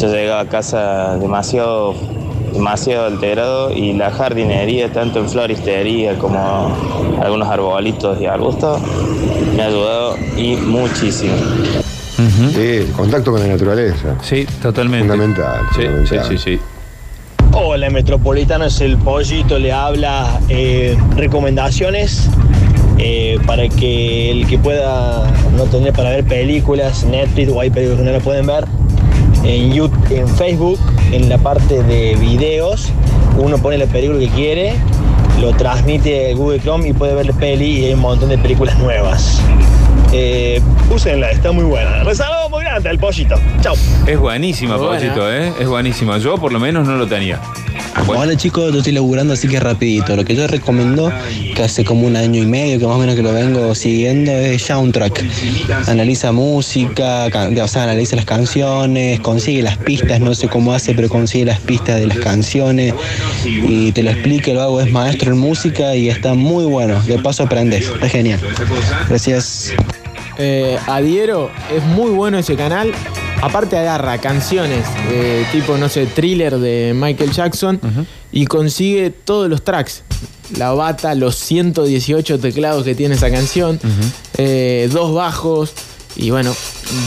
yo 0.00 0.08
llegaba 0.12 0.40
a 0.40 0.46
casa 0.46 1.16
demasiado, 1.18 1.94
demasiado 2.52 3.06
alterado 3.06 3.70
y 3.72 3.92
la 3.92 4.10
jardinería, 4.10 4.92
tanto 4.92 5.18
en 5.20 5.28
floristería 5.28 6.18
como 6.18 6.74
algunos 7.22 7.48
arbolitos 7.48 8.20
y 8.20 8.26
arbustos, 8.26 8.80
me 9.56 9.62
ha 9.62 9.66
ayudado 9.66 10.16
y 10.36 10.56
muchísimo. 10.56 11.34
Ujú. 11.34 12.50
Sí, 12.50 12.60
el 12.60 12.92
contacto 12.92 13.32
con 13.32 13.40
la 13.40 13.48
naturaleza. 13.48 14.16
Sí, 14.22 14.46
totalmente. 14.60 15.08
Fundamental, 15.08 15.60
Sí, 15.74 15.82
fundamental. 15.82 16.24
sí, 16.28 16.38
sí, 16.38 16.56
sí. 16.56 16.60
Hola 17.54 17.90
Metropolitano, 17.90 18.64
es 18.66 18.80
el 18.80 18.96
pollito, 18.96 19.58
le 19.58 19.72
habla 19.72 20.40
eh, 20.48 20.96
recomendaciones 21.16 22.28
eh, 23.04 23.36
para 23.46 23.68
que 23.68 24.30
el 24.30 24.46
que 24.46 24.58
pueda 24.58 25.28
no 25.56 25.64
tener 25.64 25.92
para 25.92 26.10
ver 26.10 26.24
películas, 26.24 27.02
Netflix 27.02 27.50
o 27.50 27.60
hay 27.60 27.68
películas 27.68 27.98
que 27.98 28.04
no 28.04 28.12
lo 28.12 28.20
pueden 28.20 28.46
ver, 28.46 28.64
en, 29.42 29.72
YouTube, 29.72 29.98
en 30.12 30.28
Facebook, 30.28 30.78
en 31.10 31.28
la 31.28 31.36
parte 31.38 31.82
de 31.82 32.14
videos, 32.14 32.92
uno 33.36 33.58
pone 33.58 33.76
la 33.76 33.86
película 33.86 34.20
que 34.20 34.28
quiere, 34.28 34.74
lo 35.40 35.52
transmite 35.52 36.32
Google 36.34 36.60
Chrome 36.60 36.90
y 36.90 36.92
puede 36.92 37.16
ver 37.16 37.26
la 37.26 37.32
peli 37.32 37.80
y 37.80 37.84
hay 37.86 37.94
un 37.94 38.00
montón 38.00 38.28
de 38.28 38.38
películas 38.38 38.78
nuevas. 38.78 39.42
Eh, 40.12 40.60
úsenla, 40.88 41.32
está 41.32 41.50
muy 41.50 41.64
buena. 41.64 42.04
Resalado 42.04 42.48
muy 42.50 42.62
grande 42.62 42.88
el 42.88 43.00
pollito. 43.00 43.34
Chao. 43.62 43.74
Es 44.06 44.18
buenísima. 44.18 44.76
Pollito, 44.76 45.28
¿eh? 45.28 45.52
Es 45.58 45.66
buenísima. 45.66 46.18
Yo 46.18 46.36
por 46.36 46.52
lo 46.52 46.60
menos 46.60 46.86
no 46.86 46.94
lo 46.96 47.08
tenía. 47.08 47.40
Bueno, 48.06 48.22
Hola 48.22 48.36
chicos, 48.36 48.72
yo 48.72 48.78
estoy 48.78 48.92
laburando 48.92 49.34
así 49.34 49.48
que 49.48 49.60
rapidito. 49.60 50.16
Lo 50.16 50.24
que 50.24 50.34
yo 50.34 50.46
recomiendo, 50.46 51.12
que 51.54 51.62
hace 51.62 51.84
como 51.84 52.06
un 52.06 52.16
año 52.16 52.42
y 52.42 52.46
medio 52.46 52.78
que 52.78 52.86
más 52.86 52.96
o 52.96 52.98
menos 52.98 53.14
que 53.14 53.22
lo 53.22 53.32
vengo 53.32 53.74
siguiendo, 53.74 54.32
es 54.32 54.62
Soundtrack. 54.62 55.24
Analiza 55.86 56.32
música, 56.32 57.26
o 57.26 57.68
sea, 57.68 57.84
analiza 57.84 58.16
las 58.16 58.24
canciones, 58.24 59.20
consigue 59.20 59.62
las 59.62 59.76
pistas, 59.76 60.20
no 60.20 60.34
sé 60.34 60.48
cómo 60.48 60.72
hace, 60.72 60.94
pero 60.94 61.08
consigue 61.08 61.44
las 61.44 61.60
pistas 61.60 62.00
de 62.00 62.06
las 62.06 62.18
canciones 62.18 62.94
y 63.44 63.92
te 63.92 64.02
lo 64.02 64.10
explica, 64.10 64.52
lo 64.52 64.62
hago, 64.62 64.80
es 64.80 64.90
maestro 64.90 65.32
en 65.32 65.38
música 65.38 65.94
y 65.94 66.08
está 66.08 66.34
muy 66.34 66.64
bueno. 66.64 67.00
De 67.02 67.18
paso 67.18 67.44
aprendes, 67.44 67.88
está 67.88 68.08
genial. 68.08 68.40
Gracias. 69.08 69.74
Eh, 70.38 70.78
adhiero, 70.86 71.50
es 71.74 71.82
muy 71.84 72.10
bueno 72.10 72.38
ese 72.38 72.56
canal. 72.56 72.92
Aparte 73.42 73.76
agarra 73.76 74.18
canciones 74.18 74.86
eh, 75.10 75.44
tipo, 75.50 75.76
no 75.76 75.88
sé, 75.88 76.06
thriller 76.06 76.60
de 76.60 76.92
Michael 76.94 77.32
Jackson 77.32 77.80
y 78.30 78.46
consigue 78.46 79.10
todos 79.10 79.50
los 79.50 79.64
tracks. 79.64 80.04
La 80.56 80.70
bata, 80.72 81.12
los 81.16 81.34
118 81.36 82.38
teclados 82.38 82.84
que 82.84 82.94
tiene 82.94 83.16
esa 83.16 83.32
canción, 83.32 83.80
eh, 84.38 84.88
dos 84.92 85.12
bajos 85.12 85.72
y 86.14 86.30
bueno, 86.30 86.54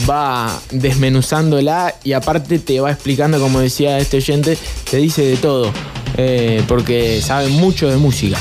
va 0.08 0.60
desmenuzándola 0.72 1.94
y 2.04 2.12
aparte 2.12 2.58
te 2.58 2.80
va 2.80 2.90
explicando, 2.90 3.40
como 3.40 3.60
decía 3.60 3.96
este 3.98 4.18
oyente, 4.18 4.58
te 4.90 4.98
dice 4.98 5.24
de 5.24 5.36
todo, 5.38 5.72
eh, 6.18 6.62
porque 6.68 7.22
sabe 7.22 7.48
mucho 7.48 7.88
de 7.88 7.96
música. 7.96 8.36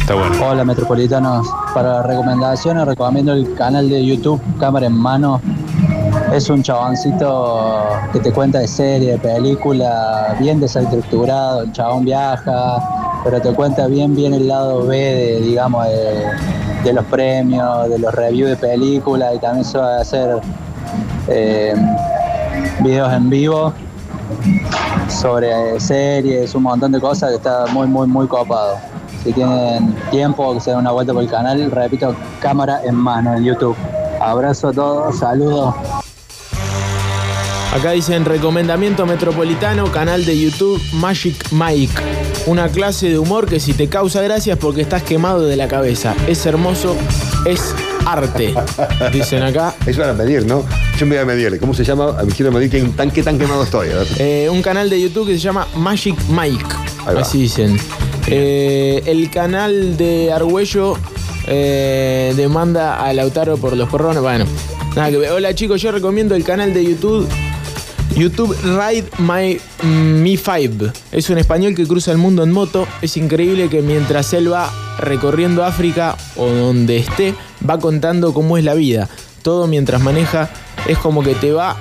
está 0.00 0.14
bueno. 0.14 0.42
Hola 0.42 0.64
Metropolitanos, 0.64 1.48
para 1.74 2.02
recomendaciones 2.02 2.86
recomiendo 2.86 3.34
el 3.34 3.54
canal 3.54 3.90
de 3.90 4.06
YouTube 4.06 4.40
Cámara 4.58 4.86
en 4.86 4.94
Mano. 4.94 5.42
Es 6.36 6.50
un 6.50 6.62
chaboncito 6.62 7.86
que 8.12 8.20
te 8.20 8.30
cuenta 8.30 8.58
de 8.58 8.68
serie, 8.68 9.12
de 9.12 9.18
película, 9.18 10.36
bien 10.38 10.60
desestructurado, 10.60 11.62
el 11.62 11.72
chabón 11.72 12.04
viaja, 12.04 13.22
pero 13.24 13.40
te 13.40 13.54
cuenta 13.54 13.86
bien 13.86 14.14
bien 14.14 14.34
el 14.34 14.46
lado 14.46 14.86
B 14.86 14.98
de, 14.98 15.40
digamos, 15.40 15.86
de, 16.84 16.92
los 16.92 17.06
premios, 17.06 17.88
de 17.88 17.98
los 17.98 18.14
reviews 18.14 18.50
de 18.50 18.56
películas 18.56 19.34
y 19.34 19.38
también 19.38 19.64
suele 19.64 20.02
hacer 20.02 20.38
eh, 21.28 21.74
videos 22.80 23.10
en 23.14 23.30
vivo 23.30 23.72
sobre 25.08 25.80
series, 25.80 26.54
un 26.54 26.64
montón 26.64 26.92
de 26.92 27.00
cosas 27.00 27.30
que 27.30 27.36
está 27.36 27.64
muy 27.72 27.86
muy 27.86 28.06
muy 28.06 28.26
copado. 28.26 28.76
si 29.24 29.32
tienen 29.32 29.96
tiempo 30.10 30.52
que 30.52 30.60
se 30.60 30.68
den 30.68 30.80
una 30.80 30.92
vuelta 30.92 31.14
por 31.14 31.22
el 31.22 31.30
canal, 31.30 31.70
repito, 31.70 32.14
cámara 32.40 32.82
en 32.84 32.94
mano 32.94 33.34
en 33.34 33.42
YouTube. 33.42 33.76
Abrazo 34.20 34.68
a 34.68 34.72
todos, 34.74 35.18
saludos. 35.18 35.74
Acá 37.76 37.90
dicen 37.90 38.24
recomendamiento 38.24 39.04
metropolitano, 39.04 39.92
canal 39.92 40.24
de 40.24 40.40
YouTube 40.40 40.80
Magic 40.94 41.52
Mike. 41.52 41.92
Una 42.46 42.70
clase 42.70 43.10
de 43.10 43.18
humor 43.18 43.46
que 43.46 43.60
si 43.60 43.74
te 43.74 43.86
causa 43.86 44.22
gracia 44.22 44.54
es 44.54 44.58
porque 44.58 44.80
estás 44.80 45.02
quemado 45.02 45.42
de 45.42 45.56
la 45.56 45.68
cabeza. 45.68 46.14
Es 46.26 46.46
hermoso, 46.46 46.96
es 47.44 47.74
arte. 48.06 48.54
Dicen 49.12 49.42
acá. 49.42 49.74
Eso 49.86 50.00
van 50.00 50.08
a 50.08 50.12
medir, 50.14 50.46
¿no? 50.46 50.64
Yo 50.98 51.04
me 51.04 51.16
voy 51.16 51.22
a 51.22 51.26
medir. 51.26 51.60
¿Cómo 51.60 51.74
se 51.74 51.84
llama? 51.84 52.12
Me 52.24 52.32
quiero 52.32 52.50
medir 52.50 52.70
qué 52.70 52.80
tan, 52.96 53.10
qué 53.10 53.22
tan 53.22 53.38
quemado 53.38 53.64
estoy. 53.64 53.88
Eh, 54.20 54.48
un 54.50 54.62
canal 54.62 54.88
de 54.88 54.98
YouTube 54.98 55.26
que 55.26 55.34
se 55.34 55.40
llama 55.40 55.68
Magic 55.76 56.16
Mike. 56.30 56.64
Así 57.04 57.42
dicen. 57.42 57.76
Eh, 58.26 59.02
el 59.04 59.28
canal 59.28 59.98
de 59.98 60.32
Argüello 60.32 60.96
eh, 61.46 62.32
demanda 62.36 63.04
a 63.04 63.12
Lautaro 63.12 63.58
por 63.58 63.76
los 63.76 63.86
porrones. 63.90 64.22
Bueno, 64.22 64.46
nada 64.94 65.10
que 65.10 65.18
ver. 65.18 65.30
Hola 65.32 65.54
chicos, 65.54 65.82
yo 65.82 65.92
recomiendo 65.92 66.34
el 66.34 66.42
canal 66.42 66.72
de 66.72 66.82
YouTube. 66.82 67.28
YouTube 68.16 68.56
Ride 68.62 69.04
My 69.18 69.60
Me 69.84 70.36
5. 70.38 70.86
Es 71.12 71.28
un 71.28 71.36
español 71.36 71.74
que 71.74 71.86
cruza 71.86 72.12
el 72.12 72.18
mundo 72.18 72.42
en 72.42 72.50
moto. 72.50 72.88
Es 73.02 73.18
increíble 73.18 73.68
que 73.68 73.82
mientras 73.82 74.32
él 74.32 74.50
va 74.50 74.72
recorriendo 74.98 75.62
África 75.62 76.16
o 76.36 76.48
donde 76.48 76.96
esté, 76.96 77.34
va 77.68 77.78
contando 77.78 78.32
cómo 78.32 78.56
es 78.56 78.64
la 78.64 78.72
vida. 78.72 79.08
Todo 79.42 79.66
mientras 79.66 80.00
maneja 80.00 80.48
es 80.88 80.96
como 80.96 81.22
que 81.22 81.34
te 81.34 81.52
va 81.52 81.76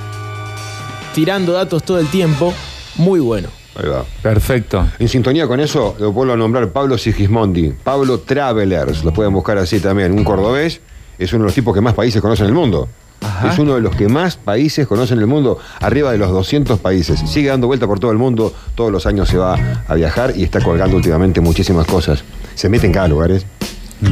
tirando 1.13 1.53
datos 1.53 1.83
todo 1.83 1.99
el 1.99 2.07
tiempo. 2.07 2.53
Muy 2.97 3.21
bueno. 3.21 3.47
Ahí 3.77 3.87
va. 3.87 4.03
Perfecto. 4.21 4.85
En 4.99 5.07
sintonía 5.07 5.47
con 5.47 5.61
eso, 5.61 5.95
lo 5.99 6.11
vuelvo 6.11 6.33
a 6.33 6.37
nombrar 6.37 6.69
Pablo 6.69 6.97
Sigismondi. 6.97 7.73
Pablo 7.81 8.19
Travelers, 8.19 9.05
lo 9.05 9.13
pueden 9.13 9.31
buscar 9.31 9.57
así 9.57 9.79
también. 9.79 10.11
Un 10.11 10.25
cordobés, 10.25 10.81
es 11.17 11.31
uno 11.31 11.43
de 11.43 11.47
los 11.47 11.55
tipos 11.55 11.73
que 11.73 11.81
más 11.81 11.93
países 11.93 12.21
conocen 12.21 12.47
en 12.47 12.49
el 12.49 12.55
mundo. 12.55 12.89
Ajá. 13.21 13.51
Es 13.53 13.59
uno 13.59 13.75
de 13.75 13.81
los 13.81 13.95
que 13.95 14.07
más 14.07 14.37
países 14.37 14.87
conocen 14.87 15.17
en 15.17 15.21
el 15.21 15.27
mundo, 15.27 15.57
arriba 15.79 16.11
de 16.11 16.17
los 16.17 16.31
200 16.31 16.79
países. 16.79 17.19
Sigue 17.27 17.49
dando 17.49 17.67
vuelta 17.67 17.87
por 17.87 17.99
todo 17.99 18.11
el 18.11 18.17
mundo, 18.17 18.53
todos 18.75 18.91
los 18.91 19.05
años 19.05 19.27
se 19.29 19.37
va 19.37 19.57
a 19.87 19.95
viajar 19.95 20.33
y 20.37 20.43
está 20.43 20.61
colgando 20.61 20.95
últimamente 20.95 21.41
muchísimas 21.41 21.87
cosas. 21.87 22.23
Se 22.53 22.69
mete 22.69 22.85
en 22.85 22.93
cada 22.93 23.07
lugar. 23.07 23.31
¿eh? 23.31 23.41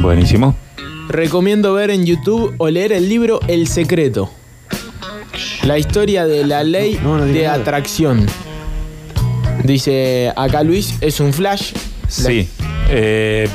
Buenísimo. 0.00 0.54
Recomiendo 1.08 1.74
ver 1.74 1.90
en 1.90 2.04
YouTube 2.06 2.54
o 2.58 2.68
leer 2.70 2.92
el 2.92 3.08
libro 3.08 3.40
El 3.46 3.68
Secreto. 3.68 4.30
La 5.64 5.78
historia 5.78 6.26
de 6.26 6.44
la 6.44 6.62
ley 6.64 6.98
No, 7.02 7.16
no 7.18 7.24
diga 7.26 7.38
de 7.38 7.44
nada. 7.46 7.54
atracción. 7.60 8.26
Dice 9.62 10.32
acá 10.36 10.62
Luis, 10.62 10.94
es 11.00 11.20
un 11.20 11.32
flash. 11.32 11.72
Sí. 12.08 12.48
Eh, 12.90 13.48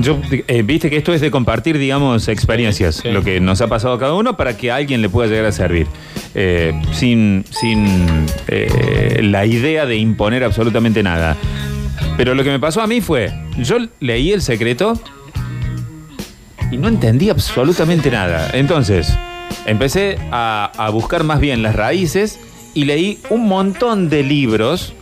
yo, 0.00 0.20
eh, 0.30 0.62
viste 0.62 0.88
que 0.90 0.96
esto 0.96 1.12
es 1.12 1.20
de 1.20 1.30
compartir, 1.30 1.78
digamos, 1.78 2.28
experiencias, 2.28 2.96
Sí. 2.96 3.10
lo 3.10 3.22
que 3.22 3.40
nos 3.40 3.60
ha 3.60 3.66
pasado 3.68 3.94
a 3.94 3.98
cada 3.98 4.14
uno 4.14 4.36
para 4.36 4.56
que 4.56 4.70
a 4.70 4.76
alguien 4.76 5.02
le 5.02 5.08
pueda 5.08 5.28
llegar 5.28 5.46
a 5.46 5.52
servir. 5.52 5.86
Eh, 6.34 6.72
sin 6.92 7.44
sin 7.50 8.26
eh, 8.48 9.20
la 9.22 9.44
idea 9.44 9.84
de 9.86 9.96
imponer 9.96 10.44
absolutamente 10.44 11.02
nada. 11.02 11.36
Pero 12.16 12.34
lo 12.34 12.42
que 12.44 12.50
me 12.50 12.58
pasó 12.58 12.80
a 12.80 12.86
mí 12.86 13.00
fue, 13.00 13.32
yo 13.58 13.76
leí 14.00 14.32
El 14.32 14.40
Secreto 14.42 14.98
y 16.70 16.76
no 16.78 16.88
entendí 16.88 17.28
absolutamente 17.30 18.10
nada. 18.10 18.50
Entonces, 18.54 19.12
empecé 19.66 20.18
a, 20.30 20.72
a 20.76 20.88
buscar 20.90 21.24
más 21.24 21.40
bien 21.40 21.62
las 21.62 21.76
raíces 21.76 22.38
y 22.74 22.84
leí 22.86 23.18
un 23.28 23.46
montón 23.46 24.08
de 24.08 24.22
libros, 24.22 24.94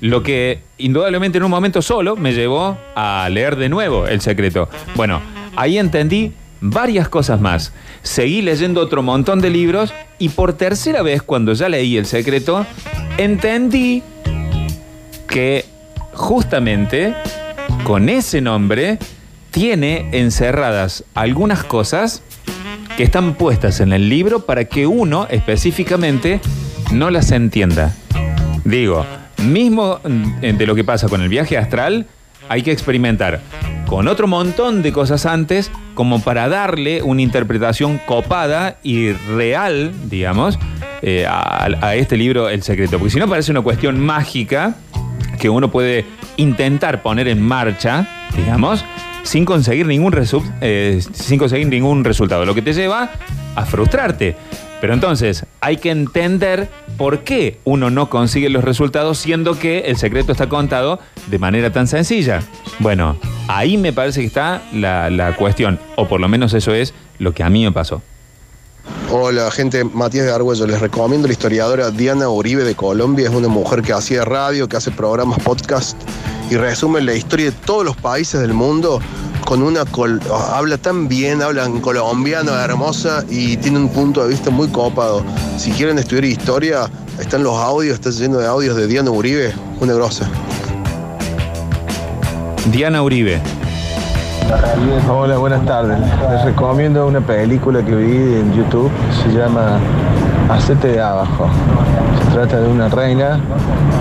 lo 0.00 0.22
que 0.22 0.60
indudablemente 0.78 1.38
en 1.38 1.44
un 1.44 1.50
momento 1.50 1.82
solo 1.82 2.16
me 2.16 2.32
llevó 2.32 2.76
a 2.94 3.28
leer 3.30 3.56
de 3.56 3.68
nuevo 3.68 4.06
El 4.06 4.20
Secreto. 4.20 4.68
Bueno, 4.94 5.20
ahí 5.56 5.78
entendí 5.78 6.32
varias 6.60 7.08
cosas 7.08 7.40
más. 7.40 7.72
Seguí 8.02 8.42
leyendo 8.42 8.80
otro 8.80 9.02
montón 9.02 9.40
de 9.40 9.50
libros 9.50 9.92
y 10.18 10.30
por 10.30 10.54
tercera 10.54 11.02
vez, 11.02 11.22
cuando 11.22 11.52
ya 11.52 11.68
leí 11.68 11.96
El 11.96 12.06
Secreto, 12.06 12.66
entendí 13.18 14.02
que 15.28 15.64
justamente 16.12 17.14
con 17.84 18.08
ese 18.08 18.40
nombre 18.40 18.98
tiene 19.50 20.08
encerradas 20.12 21.04
algunas 21.14 21.64
cosas 21.64 22.22
que 22.96 23.02
están 23.02 23.34
puestas 23.34 23.80
en 23.80 23.92
el 23.92 24.08
libro 24.08 24.46
para 24.46 24.64
que 24.64 24.86
uno 24.86 25.26
específicamente 25.30 26.40
no 26.92 27.10
las 27.10 27.30
entienda. 27.32 27.94
Digo, 28.64 29.04
mismo 29.44 30.00
mm, 30.04 30.40
de 30.56 30.66
lo 30.66 30.74
que 30.74 30.84
pasa 30.84 31.08
con 31.08 31.22
el 31.22 31.28
viaje 31.28 31.56
astral, 31.58 32.06
hay 32.48 32.62
que 32.62 32.72
experimentar 32.72 33.40
con 33.86 34.08
otro 34.08 34.26
montón 34.26 34.82
de 34.82 34.92
cosas 34.92 35.24
antes 35.26 35.70
como 35.94 36.20
para 36.20 36.48
darle 36.48 37.02
una 37.02 37.22
interpretación 37.22 37.98
copada 38.06 38.76
y 38.82 39.12
real, 39.12 39.92
digamos, 40.10 40.58
eh, 41.02 41.26
a, 41.28 41.94
este 41.94 42.16
libro 42.16 42.48
El 42.48 42.62
Secreto. 42.62 42.98
Porque 42.98 43.12
si 43.12 43.18
no 43.18 43.28
parece 43.28 43.50
una 43.50 43.60
cuestión 43.60 44.00
mágica 44.00 44.74
que 45.38 45.48
uno 45.48 45.70
puede 45.70 46.04
intentar 46.36 47.02
poner 47.02 47.28
en 47.28 47.40
marcha, 47.40 48.08
digamos, 48.36 48.84
sin 49.22 49.44
conseguir 49.44 49.86
ningún, 49.86 50.12
resu- 50.12 50.44
eh, 50.60 51.00
sin 51.12 51.38
conseguir 51.38 51.66
ningún 51.68 52.04
resultado. 52.04 52.44
Lo 52.44 52.54
que 52.54 52.62
te 52.62 52.72
lleva 52.72 53.10
a 53.54 53.64
frustrarte. 53.64 54.36
Pero 54.80 54.92
entonces 54.92 55.46
hay 55.60 55.76
que 55.78 55.90
entender 55.90 56.68
por 56.96 57.20
qué 57.24 57.58
uno 57.64 57.90
no 57.90 58.10
consigue 58.10 58.48
los 58.50 58.64
resultados 58.64 59.18
siendo 59.18 59.58
que 59.58 59.80
el 59.80 59.96
secreto 59.96 60.32
está 60.32 60.48
contado 60.48 60.98
de 61.26 61.38
manera 61.38 61.72
tan 61.72 61.86
sencilla. 61.86 62.42
Bueno, 62.78 63.16
ahí 63.48 63.76
me 63.76 63.92
parece 63.92 64.20
que 64.20 64.26
está 64.26 64.62
la, 64.72 65.10
la 65.10 65.36
cuestión, 65.36 65.78
o 65.96 66.06
por 66.06 66.20
lo 66.20 66.28
menos 66.28 66.54
eso 66.54 66.74
es 66.74 66.94
lo 67.18 67.32
que 67.32 67.42
a 67.42 67.50
mí 67.50 67.64
me 67.64 67.72
pasó. 67.72 68.02
Hola, 69.10 69.50
gente, 69.50 69.84
Matías 69.84 70.26
de 70.26 70.32
Argüello. 70.32 70.66
Les 70.66 70.80
recomiendo 70.80 71.26
la 71.26 71.32
historiadora 71.32 71.90
Diana 71.90 72.28
Uribe 72.28 72.64
de 72.64 72.74
Colombia. 72.74 73.28
Es 73.28 73.34
una 73.34 73.48
mujer 73.48 73.82
que 73.82 73.92
hacía 73.92 74.24
radio, 74.24 74.68
que 74.68 74.76
hace 74.76 74.90
programas 74.90 75.38
podcast 75.38 75.96
y 76.50 76.56
resume 76.56 77.00
la 77.00 77.14
historia 77.14 77.46
de 77.46 77.52
todos 77.52 77.84
los 77.84 77.96
países 77.96 78.40
del 78.40 78.52
mundo 78.52 79.00
con 79.44 79.62
una 79.62 79.84
col- 79.84 80.20
habla 80.54 80.78
tan 80.78 81.06
bien, 81.08 81.42
habla 81.42 81.64
en 81.64 81.80
colombiano, 81.80 82.52
hermosa 82.58 83.24
y 83.28 83.56
tiene 83.58 83.78
un 83.78 83.88
punto 83.88 84.22
de 84.22 84.30
vista 84.30 84.50
muy 84.50 84.68
copado. 84.68 85.22
Si 85.58 85.70
quieren 85.72 85.98
estudiar 85.98 86.24
historia, 86.24 86.90
están 87.20 87.42
los 87.42 87.54
audios, 87.56 87.94
está 87.94 88.10
lleno 88.10 88.38
de 88.38 88.46
audios 88.46 88.76
de 88.76 88.86
Diana 88.86 89.10
Uribe, 89.10 89.52
una 89.80 89.92
grosa. 89.94 90.26
Diana 92.66 93.02
Uribe. 93.02 93.40
Hola, 95.08 95.36
buenas 95.38 95.64
tardes. 95.66 95.98
Les 96.30 96.44
recomiendo 96.44 97.06
una 97.06 97.20
película 97.20 97.84
que 97.84 97.94
vi 97.94 98.16
en 98.40 98.54
YouTube, 98.54 98.90
se 99.22 99.36
llama 99.36 99.78
Hacete 100.50 100.88
de 100.88 101.00
abajo. 101.00 101.48
Se 102.24 102.34
trata 102.34 102.60
de 102.60 102.68
una 102.68 102.88
reina 102.88 103.40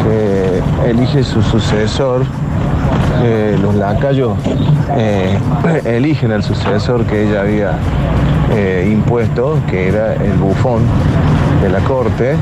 que 0.04 0.90
elige 0.90 1.24
su 1.24 1.42
sucesor. 1.42 2.26
Eh, 3.26 3.58
los 3.62 3.76
lacayos 3.76 4.36
eh, 4.92 5.38
eligen 5.86 6.32
al 6.32 6.44
sucesor 6.44 7.06
que 7.06 7.28
ella 7.28 7.42
había 7.42 7.72
eh, 8.52 8.90
impuesto, 8.92 9.58
que 9.70 9.88
era 9.88 10.14
el 10.16 10.34
bufón 10.34 10.84
de 11.62 11.70
la 11.70 11.80
corte. 11.80 12.36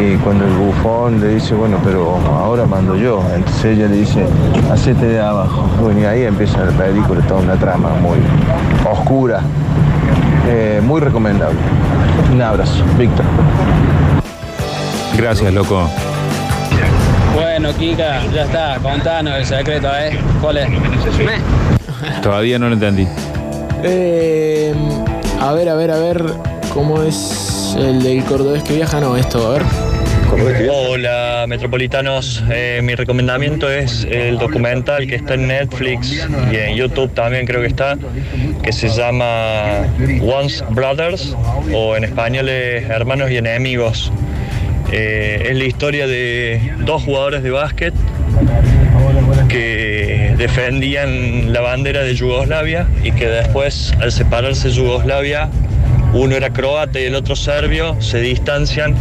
Y 0.00 0.16
cuando 0.16 0.44
el 0.44 0.52
bufón 0.52 1.20
le 1.20 1.34
dice, 1.34 1.54
bueno, 1.54 1.78
pero 1.84 2.16
ahora 2.28 2.64
mando 2.64 2.96
yo, 2.96 3.22
entonces 3.34 3.76
ella 3.76 3.86
le 3.88 3.96
dice, 3.96 4.24
hacete 4.72 5.06
de 5.06 5.20
abajo. 5.20 5.68
Bueno, 5.80 6.00
y 6.00 6.04
ahí 6.04 6.22
empieza 6.22 6.64
la 6.64 6.72
película, 6.72 7.20
toda 7.26 7.40
una 7.40 7.56
trama 7.56 7.90
muy 8.00 8.18
oscura, 8.90 9.40
eh, 10.48 10.80
muy 10.82 11.00
recomendable. 11.00 11.58
Un 12.32 12.40
abrazo, 12.40 12.84
Víctor. 12.96 13.24
Gracias, 15.16 15.52
loco. 15.52 15.88
Bueno, 17.70 17.78
Kika, 17.78 18.26
ya 18.34 18.42
está, 18.42 18.78
contanos 18.82 19.38
el 19.38 19.46
secreto, 19.46 19.88
¿eh? 19.96 20.18
¿Cuál 20.40 20.56
es? 20.56 20.68
Todavía 22.20 22.58
no 22.58 22.68
lo 22.68 22.74
entendí. 22.74 23.06
Eh, 23.84 24.74
a 25.40 25.52
ver, 25.52 25.68
a 25.68 25.76
ver, 25.76 25.92
a 25.92 25.98
ver. 25.98 26.24
¿Cómo 26.74 27.00
es 27.02 27.76
el 27.78 28.02
del 28.02 28.24
cordobés 28.24 28.64
que 28.64 28.74
viaja? 28.74 29.00
No, 29.00 29.16
esto, 29.16 29.46
a 29.46 29.52
ver. 29.52 29.62
Hola 30.68 31.44
metropolitanos, 31.48 32.42
Eh, 32.50 32.80
mi 32.82 32.94
recomendamiento 32.94 33.70
es 33.70 34.06
el 34.10 34.38
documental 34.38 35.06
que 35.06 35.16
está 35.16 35.34
en 35.34 35.48
Netflix 35.48 36.28
y 36.52 36.56
en 36.56 36.76
YouTube 36.76 37.12
también 37.14 37.46
creo 37.46 37.60
que 37.60 37.66
está, 37.68 37.96
que 38.62 38.72
se 38.72 38.88
llama 38.88 39.86
Once 40.22 40.64
Brothers 40.70 41.36
o 41.72 41.96
en 41.96 42.04
español 42.04 42.48
es 42.48 42.88
Hermanos 42.88 43.30
y 43.30 43.36
Enemigos. 43.36 44.12
Eh, 44.92 45.46
es 45.50 45.56
la 45.56 45.64
historia 45.64 46.06
de 46.06 46.72
dos 46.78 47.04
jugadores 47.04 47.42
de 47.42 47.50
básquet 47.50 47.94
que 49.48 50.34
defendían 50.36 51.52
la 51.52 51.60
bandera 51.60 52.02
de 52.02 52.14
Yugoslavia 52.14 52.86
y 53.04 53.12
que 53.12 53.28
después 53.28 53.94
al 54.00 54.10
separarse 54.10 54.70
Yugoslavia, 54.70 55.48
uno 56.12 56.34
era 56.34 56.50
croata 56.50 57.00
y 57.00 57.04
el 57.04 57.14
otro 57.14 57.36
serbio, 57.36 58.00
se 58.00 58.20
distancian 58.20 58.96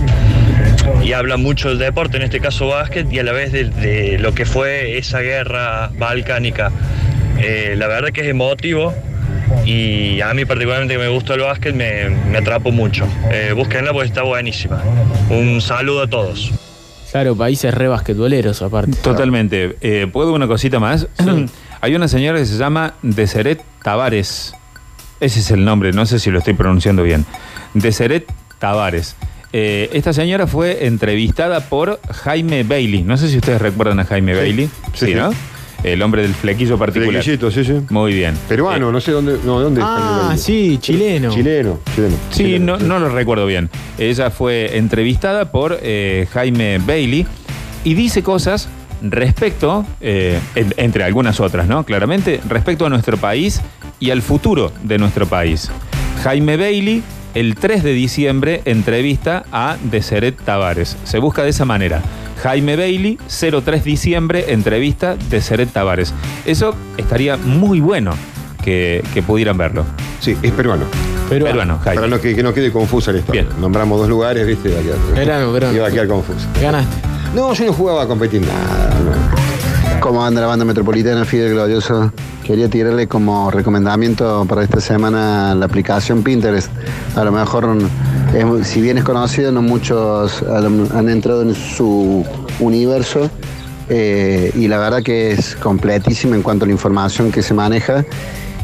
y 1.04 1.14
habla 1.14 1.38
mucho 1.38 1.70
del 1.70 1.80
deporte, 1.80 2.18
en 2.18 2.24
este 2.24 2.40
caso 2.40 2.68
básquet, 2.68 3.12
y 3.12 3.20
a 3.20 3.24
la 3.24 3.32
vez 3.32 3.52
de, 3.52 4.18
lo 4.20 4.34
que 4.34 4.46
fue 4.46 4.98
esa 4.98 5.22
guerra 5.22 5.90
balcánica. 5.98 6.72
Eh, 7.40 7.76
la 7.78 7.88
verdad 7.88 8.10
que 8.10 8.22
es 8.22 8.28
emotivo 8.28 8.94
y 9.70 10.20
a 10.22 10.34
mí 10.34 10.46
particularmente 10.46 10.96
que 10.96 11.00
me 11.00 11.10
gusta 11.10 11.36
el 11.36 11.42
básquet 11.42 11.76
me, 11.76 12.10
me 12.10 12.40
atrapó 12.40 12.72
mucho. 12.72 13.08
Eh, 13.30 13.54
búsquenla 13.56 13.94
porque 13.94 14.08
está 14.08 14.24
buenísima. 14.24 14.82
Un 15.30 15.62
saludo 15.62 16.02
a 16.02 16.08
todos. 16.08 16.52
Claro, 17.12 17.36
países 17.36 17.72
re 17.72 17.88
basquetboleros 17.88 18.64
aparte. 18.64 18.94
Totalmente. 19.04 19.78
Eh, 19.82 20.08
¿Puedo 20.12 20.34
una 20.34 20.48
cosita 20.48 20.80
más? 20.80 21.08
Hay 21.82 21.94
una 21.94 22.08
señora 22.08 22.40
que 22.40 22.48
se 22.48 22.58
llama 22.58 22.96
Deseret 23.04 23.62
Tavares. 23.84 24.56
Ese 25.20 25.40
es 25.40 25.52
el 25.52 25.64
nombre, 25.64 25.92
no 25.92 26.08
sé 26.08 26.18
si 26.18 26.32
lo 26.32 26.40
estoy 26.40 26.56
pronunciando 26.56 27.04
bien. 27.04 27.26
Deseret 27.76 28.26
Tavares. 28.58 29.16
Eh, 29.54 29.92
esta 29.94 30.14
señora 30.14 30.48
fue 30.48 30.88
entrevistada 30.88 31.60
por 31.62 32.00
Jaime 32.12 32.64
Bailey. 32.64 33.04
No 33.04 33.18
sé 33.18 33.30
si 33.30 33.38
ustedes 33.38 33.62
recuerdan 33.62 34.00
a 34.00 34.06
Jaime 34.06 34.36
Bailey. 34.36 34.68
Sí, 34.94 35.08
sí. 35.08 35.14
¿no? 35.14 35.32
El 35.84 36.02
hombre 36.02 36.22
del 36.24 36.34
flequillo 36.34 36.78
particular. 36.78 37.22
Flequillito, 37.24 37.50
sí, 37.52 37.64
sí. 37.64 37.74
Muy 37.90 38.14
bien. 38.14 38.36
Peruano, 38.48 38.92
no 38.92 39.00
sé 39.00 39.12
dónde. 39.12 39.38
No, 39.46 39.60
¿dónde 39.62 39.82
Ah, 39.84 40.34
sí, 40.38 40.78
chileno. 40.82 41.32
Chileno, 41.34 41.80
chileno. 41.96 42.16
Sí, 42.32 42.44
Chileno, 42.44 42.78
no, 42.78 42.86
no 42.88 43.00
lo 43.00 43.10
recuerdo 43.10 43.46
bien. 43.46 43.70
Ella 43.98 44.30
fue 44.30 44.78
entrevistada 44.78 45.52
por 45.52 45.80
eh, 45.82 46.28
Jaime 46.34 46.80
Bailey 46.80 47.26
y 47.84 47.94
dice 47.94 48.24
cosas 48.24 48.68
respecto, 49.02 49.86
eh, 50.02 50.40
en- 50.56 50.74
entre 50.78 51.04
algunas 51.06 51.40
otras, 51.40 51.68
¿no? 51.68 51.84
Claramente, 51.86 52.42
respecto 52.50 52.86
a 52.86 52.90
nuestro 52.90 53.16
país 53.18 53.62
y 54.00 54.10
al 54.12 54.22
futuro 54.22 54.72
de 54.84 54.98
nuestro 54.98 55.26
país. 55.28 55.72
Jaime 56.24 56.58
Bailey, 56.58 57.02
el 57.36 57.56
3 57.56 57.84
de 57.84 57.94
diciembre, 57.94 58.62
entrevista 58.66 59.46
a 59.52 59.78
Deseret 59.84 60.36
Tavares. 60.44 60.98
Se 61.06 61.20
busca 61.20 61.44
de 61.44 61.50
esa 61.52 61.64
manera. 61.64 62.02
Jaime 62.42 62.76
Bailey, 62.76 63.18
03 63.28 63.84
diciembre, 63.84 64.46
entrevista 64.54 65.16
Deseret 65.30 65.70
Tavares. 65.72 66.14
Eso 66.46 66.76
estaría 66.98 67.38
muy 67.38 67.80
bueno 67.80 68.14
que, 68.64 69.04
que 69.14 69.22
pudieran 69.22 69.58
verlo. 69.58 69.86
Sí, 70.20 70.36
es 70.42 70.52
peruano. 70.52 70.86
Peruano, 71.30 71.80
Jaime. 71.84 71.96
Para 71.96 72.08
no 72.08 72.20
que, 72.20 72.36
que 72.36 72.42
no 72.44 72.54
quede 72.54 72.72
confusa 72.72 73.12
la 73.12 73.20
historia. 73.20 73.46
Nombramos 73.60 74.00
dos 74.00 74.10
lugares, 74.10 74.46
¿viste? 74.48 74.70
Iba 74.72 74.80
a 74.80 74.84
quedar, 74.84 74.98
Peruano, 75.16 75.54
peruano. 75.54 75.78
Iba 75.78 75.88
a 75.88 75.92
quedar 75.92 76.08
confuso. 76.08 76.48
Ganaste. 76.62 76.96
No, 77.36 77.54
yo 77.54 77.66
no 77.66 77.74
jugaba 77.74 78.04
a 78.04 78.08
competir 78.08 78.42
nada. 78.42 78.90
no. 79.06 79.39
¿Cómo 80.10 80.26
anda 80.26 80.42
la 80.42 80.48
banda 80.48 80.66
metropolitana 80.66 81.24
Fidel 81.24 81.52
Glorioso? 81.52 82.12
Quería 82.44 82.68
tirarle 82.68 83.08
como 83.08 83.52
recomendamiento 83.52 84.44
para 84.50 84.64
esta 84.64 84.82
semana 84.82 85.54
la 85.54 85.68
aplicación 85.68 86.24
Pinterest. 86.24 86.72
A 87.16 87.24
lo 87.24 87.32
mejor, 87.32 87.78
si 88.64 88.82
bien 88.82 88.98
es 88.98 89.04
conocido, 89.04 89.52
no 89.52 89.62
muchos 89.62 90.42
han 90.42 91.10
entrado 91.10 91.44
en 91.44 91.54
su 91.54 92.26
universo. 92.60 93.30
eh, 93.88 94.52
y 94.56 94.68
la 94.68 94.80
verdad 94.80 95.04
que 95.04 95.30
es 95.34 95.56
completísima 95.56 96.36
en 96.36 96.42
cuanto 96.42 96.66
a 96.66 96.68
la 96.70 96.72
información 96.72 97.32
que 97.32 97.44
se 97.44 97.54
maneja. 97.54 98.04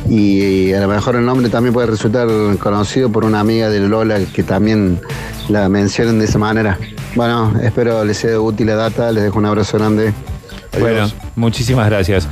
Y 0.10 0.74
a 0.74 0.80
lo 0.80 0.88
mejor 0.88 1.16
el 1.16 1.28
nombre 1.28 1.50
también 1.50 1.76
puede 1.76 1.86
resultar 1.86 2.28
conocido 2.58 3.12
por 3.12 3.24
una 3.24 3.42
amiga 3.42 3.70
de 3.70 3.82
Lola 3.82 4.18
que 4.34 4.42
también 4.42 5.00
la 5.50 5.70
mencionen 5.70 6.18
de 6.18 6.26
esa 6.26 6.40
manera. 6.40 6.80
Bueno, 7.16 7.54
espero 7.62 8.04
les 8.04 8.18
sea 8.18 8.40
útil 8.40 8.66
la 8.66 8.76
data, 8.76 9.12
les 9.12 9.26
dejo 9.26 9.38
un 9.38 9.46
abrazo 9.46 9.78
grande. 9.78 10.12
Bueno, 10.80 11.10
muchísimas 11.36 11.88
gracias. 11.90 12.28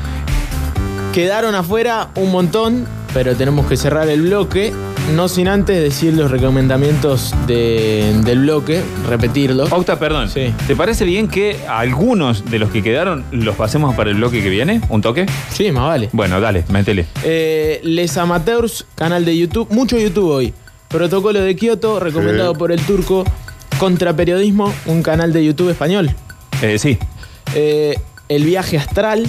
Quedaron 1.13 1.53
afuera 1.53 2.09
un 2.15 2.31
montón, 2.31 2.87
pero 3.13 3.35
tenemos 3.35 3.67
que 3.67 3.77
cerrar 3.77 4.09
el 4.09 4.23
bloque. 4.23 4.73
No 5.15 5.27
sin 5.27 5.47
antes 5.47 5.79
decir 5.81 6.13
los 6.13 6.31
recomendamientos 6.31 7.35
de- 7.45 8.15
del 8.23 8.39
bloque, 8.39 8.81
repetirlos. 9.07 9.71
Octa, 9.71 9.99
perdón. 9.99 10.29
Sí. 10.29 10.53
¿Te 10.65 10.75
parece 10.75 11.03
bien 11.05 11.27
que 11.27 11.57
algunos 11.67 12.49
de 12.49 12.57
los 12.57 12.71
que 12.71 12.81
quedaron 12.81 13.25
los 13.31 13.55
pasemos 13.55 13.93
para 13.95 14.09
el 14.09 14.15
bloque 14.15 14.41
que 14.41 14.49
viene? 14.49 14.81
¿Un 14.89 15.01
toque? 15.01 15.25
Sí, 15.51 15.71
más 15.71 15.83
vale. 15.83 16.09
Bueno, 16.13 16.39
dale, 16.39 16.63
métele. 16.69 17.05
Eh, 17.23 17.79
Les 17.83 18.17
Amateurs, 18.17 18.85
canal 18.95 19.25
de 19.25 19.37
YouTube, 19.37 19.67
mucho 19.71 19.99
YouTube 19.99 20.29
hoy. 20.31 20.53
Protocolo 20.87 21.41
de 21.41 21.55
Kioto, 21.55 21.99
recomendado 21.99 22.53
Sí. 22.53 22.59
por 22.59 22.71
el 22.71 22.81
turco. 22.81 23.23
Contraperiodismo, 23.77 24.73
un 24.85 25.03
canal 25.03 25.33
de 25.33 25.43
YouTube 25.45 25.69
español. 25.69 26.11
Eh, 26.61 26.79
sí. 26.79 26.97
Eh, 27.55 27.99
el 28.35 28.43
viaje 28.45 28.77
astral, 28.77 29.25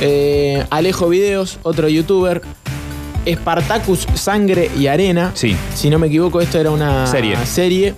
eh, 0.00 0.64
Alejo 0.70 1.08
Videos, 1.08 1.58
otro 1.62 1.88
youtuber. 1.88 2.42
Spartacus, 3.28 4.06
Sangre 4.14 4.70
y 4.78 4.86
Arena. 4.86 5.32
Sí. 5.34 5.54
Si 5.74 5.90
no 5.90 5.98
me 5.98 6.06
equivoco, 6.06 6.40
esto 6.40 6.58
era 6.58 6.70
una 6.70 7.06
Serie. 7.06 7.36
serie. 7.44 7.94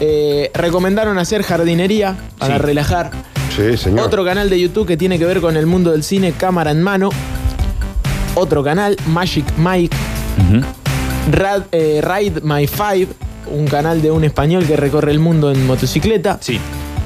Eh, 0.00 0.50
recomendaron 0.54 1.16
hacer 1.18 1.42
jardinería 1.42 2.16
para 2.38 2.56
Sí. 2.56 2.62
relajar. 2.62 3.10
Sí, 3.56 3.76
señor. 3.78 4.00
Otro 4.06 4.24
canal 4.24 4.50
de 4.50 4.60
YouTube 4.60 4.86
que 4.86 4.96
tiene 4.96 5.18
que 5.18 5.24
ver 5.24 5.40
con 5.40 5.56
el 5.56 5.66
mundo 5.66 5.92
del 5.92 6.02
cine, 6.02 6.32
cámara 6.32 6.70
en 6.70 6.82
mano. 6.82 7.08
Otro 8.34 8.62
canal, 8.62 8.96
Magic 9.06 9.44
Mike. 9.56 9.96
Rad- 11.30 11.64
eh, 11.72 12.02
Ride 12.02 12.40
My 12.42 12.66
Five, 12.66 13.08
un 13.46 13.66
canal 13.66 14.02
de 14.02 14.10
un 14.10 14.24
español 14.24 14.66
que 14.66 14.76
recorre 14.76 15.12
el 15.12 15.18
mundo 15.18 15.50
en 15.50 15.66
motocicleta. 15.66 16.38
Sí. 16.40 16.58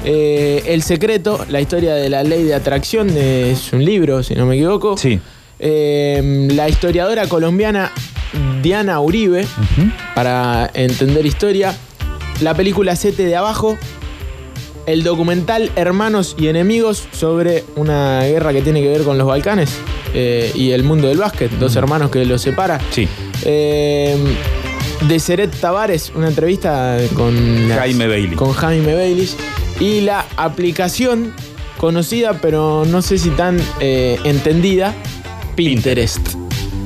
Eh, 0.09 0.63
el 0.67 0.83
secreto, 0.83 1.45
la 1.49 1.59
historia 1.59 1.93
de 1.95 2.09
la 2.09 2.23
ley 2.23 2.43
de 2.43 2.53
atracción, 2.53 3.09
es 3.09 3.73
un 3.73 3.83
libro, 3.83 4.23
si 4.23 4.35
no 4.35 4.45
me 4.45 4.55
equivoco. 4.55 4.95
Sí. 4.95 5.19
Eh, 5.59 6.47
la 6.53 6.69
historiadora 6.69 7.27
colombiana 7.27 7.91
Diana 8.61 8.99
Uribe, 9.01 9.45
para 10.15 10.69
entender 10.73 11.25
historia. 11.25 11.75
La 12.41 12.53
película 12.53 12.95
Sete 12.95 13.25
de 13.25 13.35
Abajo. 13.35 13.77
El 14.85 15.03
documental 15.03 15.69
Hermanos 15.75 16.35
y 16.39 16.47
Enemigos 16.47 17.09
sobre 17.11 17.65
una 17.75 18.21
guerra 18.23 18.53
que 18.53 18.61
tiene 18.61 18.81
que 18.81 18.87
ver 18.87 19.01
con 19.03 19.17
los 19.17 19.27
Balcanes 19.27 19.69
eh, 20.13 20.49
y 20.55 20.71
el 20.71 20.83
mundo 20.85 21.09
del 21.09 21.17
básquet. 21.17 21.51
Dos 21.59 21.75
hermanos 21.75 22.09
que 22.11 22.23
los 22.23 22.41
separa. 22.41 22.79
Sí. 22.91 23.05
Eh, 23.43 24.15
de 25.09 25.19
Seret 25.19 25.53
Tavares, 25.59 26.13
una 26.15 26.29
entrevista 26.29 26.97
con 27.15 27.67
las- 27.67 27.79
Jaime 27.79 28.07
Bailey. 28.07 28.35
Con 28.37 28.53
Jaime 28.53 28.93
Bailey. 28.95 29.27
Y 29.79 30.01
la 30.01 30.25
aplicación 30.37 31.33
conocida, 31.77 32.33
pero 32.41 32.85
no 32.85 33.01
sé 33.01 33.17
si 33.17 33.29
tan 33.29 33.57
eh, 33.79 34.19
entendida, 34.23 34.93
Pinterest. 35.55 36.27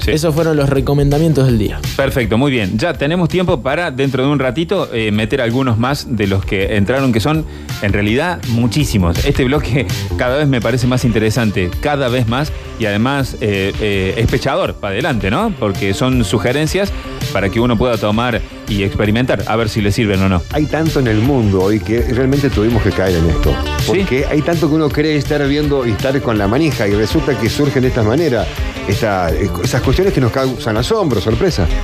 Sí. 0.03 0.11
Esos 0.11 0.33
fueron 0.33 0.57
los 0.57 0.67
recomendamientos 0.67 1.45
del 1.45 1.59
día. 1.59 1.79
Perfecto, 1.95 2.35
muy 2.37 2.51
bien. 2.51 2.77
Ya 2.77 2.93
tenemos 2.93 3.29
tiempo 3.29 3.61
para, 3.61 3.91
dentro 3.91 4.23
de 4.23 4.29
un 4.29 4.39
ratito, 4.39 4.89
eh, 4.91 5.11
meter 5.11 5.41
algunos 5.41 5.77
más 5.77 6.07
de 6.17 6.25
los 6.25 6.43
que 6.43 6.75
entraron, 6.75 7.13
que 7.13 7.19
son 7.19 7.45
en 7.83 7.93
realidad 7.93 8.41
muchísimos. 8.49 9.23
Este 9.25 9.43
bloque 9.43 9.85
cada 10.17 10.37
vez 10.37 10.47
me 10.47 10.59
parece 10.59 10.87
más 10.87 11.05
interesante, 11.05 11.69
cada 11.81 12.07
vez 12.09 12.27
más, 12.27 12.51
y 12.79 12.85
además 12.85 13.37
eh, 13.41 13.73
eh, 13.79 14.15
es 14.17 14.25
pechador 14.25 14.73
para 14.73 14.93
adelante, 14.93 15.29
¿no? 15.29 15.53
Porque 15.59 15.93
son 15.93 16.25
sugerencias 16.25 16.91
para 17.33 17.49
que 17.49 17.59
uno 17.59 17.77
pueda 17.77 17.97
tomar 17.97 18.41
y 18.67 18.83
experimentar, 18.83 19.43
a 19.47 19.55
ver 19.55 19.69
si 19.69 19.81
le 19.81 19.91
sirven 19.91 20.21
o 20.23 20.29
no. 20.29 20.41
Hay 20.51 20.65
tanto 20.65 20.99
en 20.99 21.07
el 21.07 21.17
mundo 21.19 21.61
hoy 21.61 21.79
que 21.79 22.01
realmente 22.01 22.49
tuvimos 22.49 22.81
que 22.83 22.91
caer 22.91 23.17
en 23.17 23.29
esto. 23.29 23.53
Porque 23.87 24.25
hay 24.29 24.41
tanto 24.41 24.69
que 24.69 24.75
uno 24.75 24.89
cree 24.89 25.15
estar 25.17 25.45
viendo 25.47 25.85
y 25.85 25.91
estar 25.91 26.19
con 26.21 26.37
la 26.37 26.47
manija 26.47 26.87
y 26.87 26.91
resulta 26.93 27.37
que 27.37 27.49
surgen 27.49 27.81
de 27.81 27.89
esta 27.89 28.03
manera 28.03 28.45
esta- 28.87 29.29
esas 29.63 29.81
cuestiones 29.81 30.13
que 30.13 30.21
nos 30.21 30.31
causan 30.31 30.77
asombro, 30.77 31.19
sorpresa. 31.21 31.67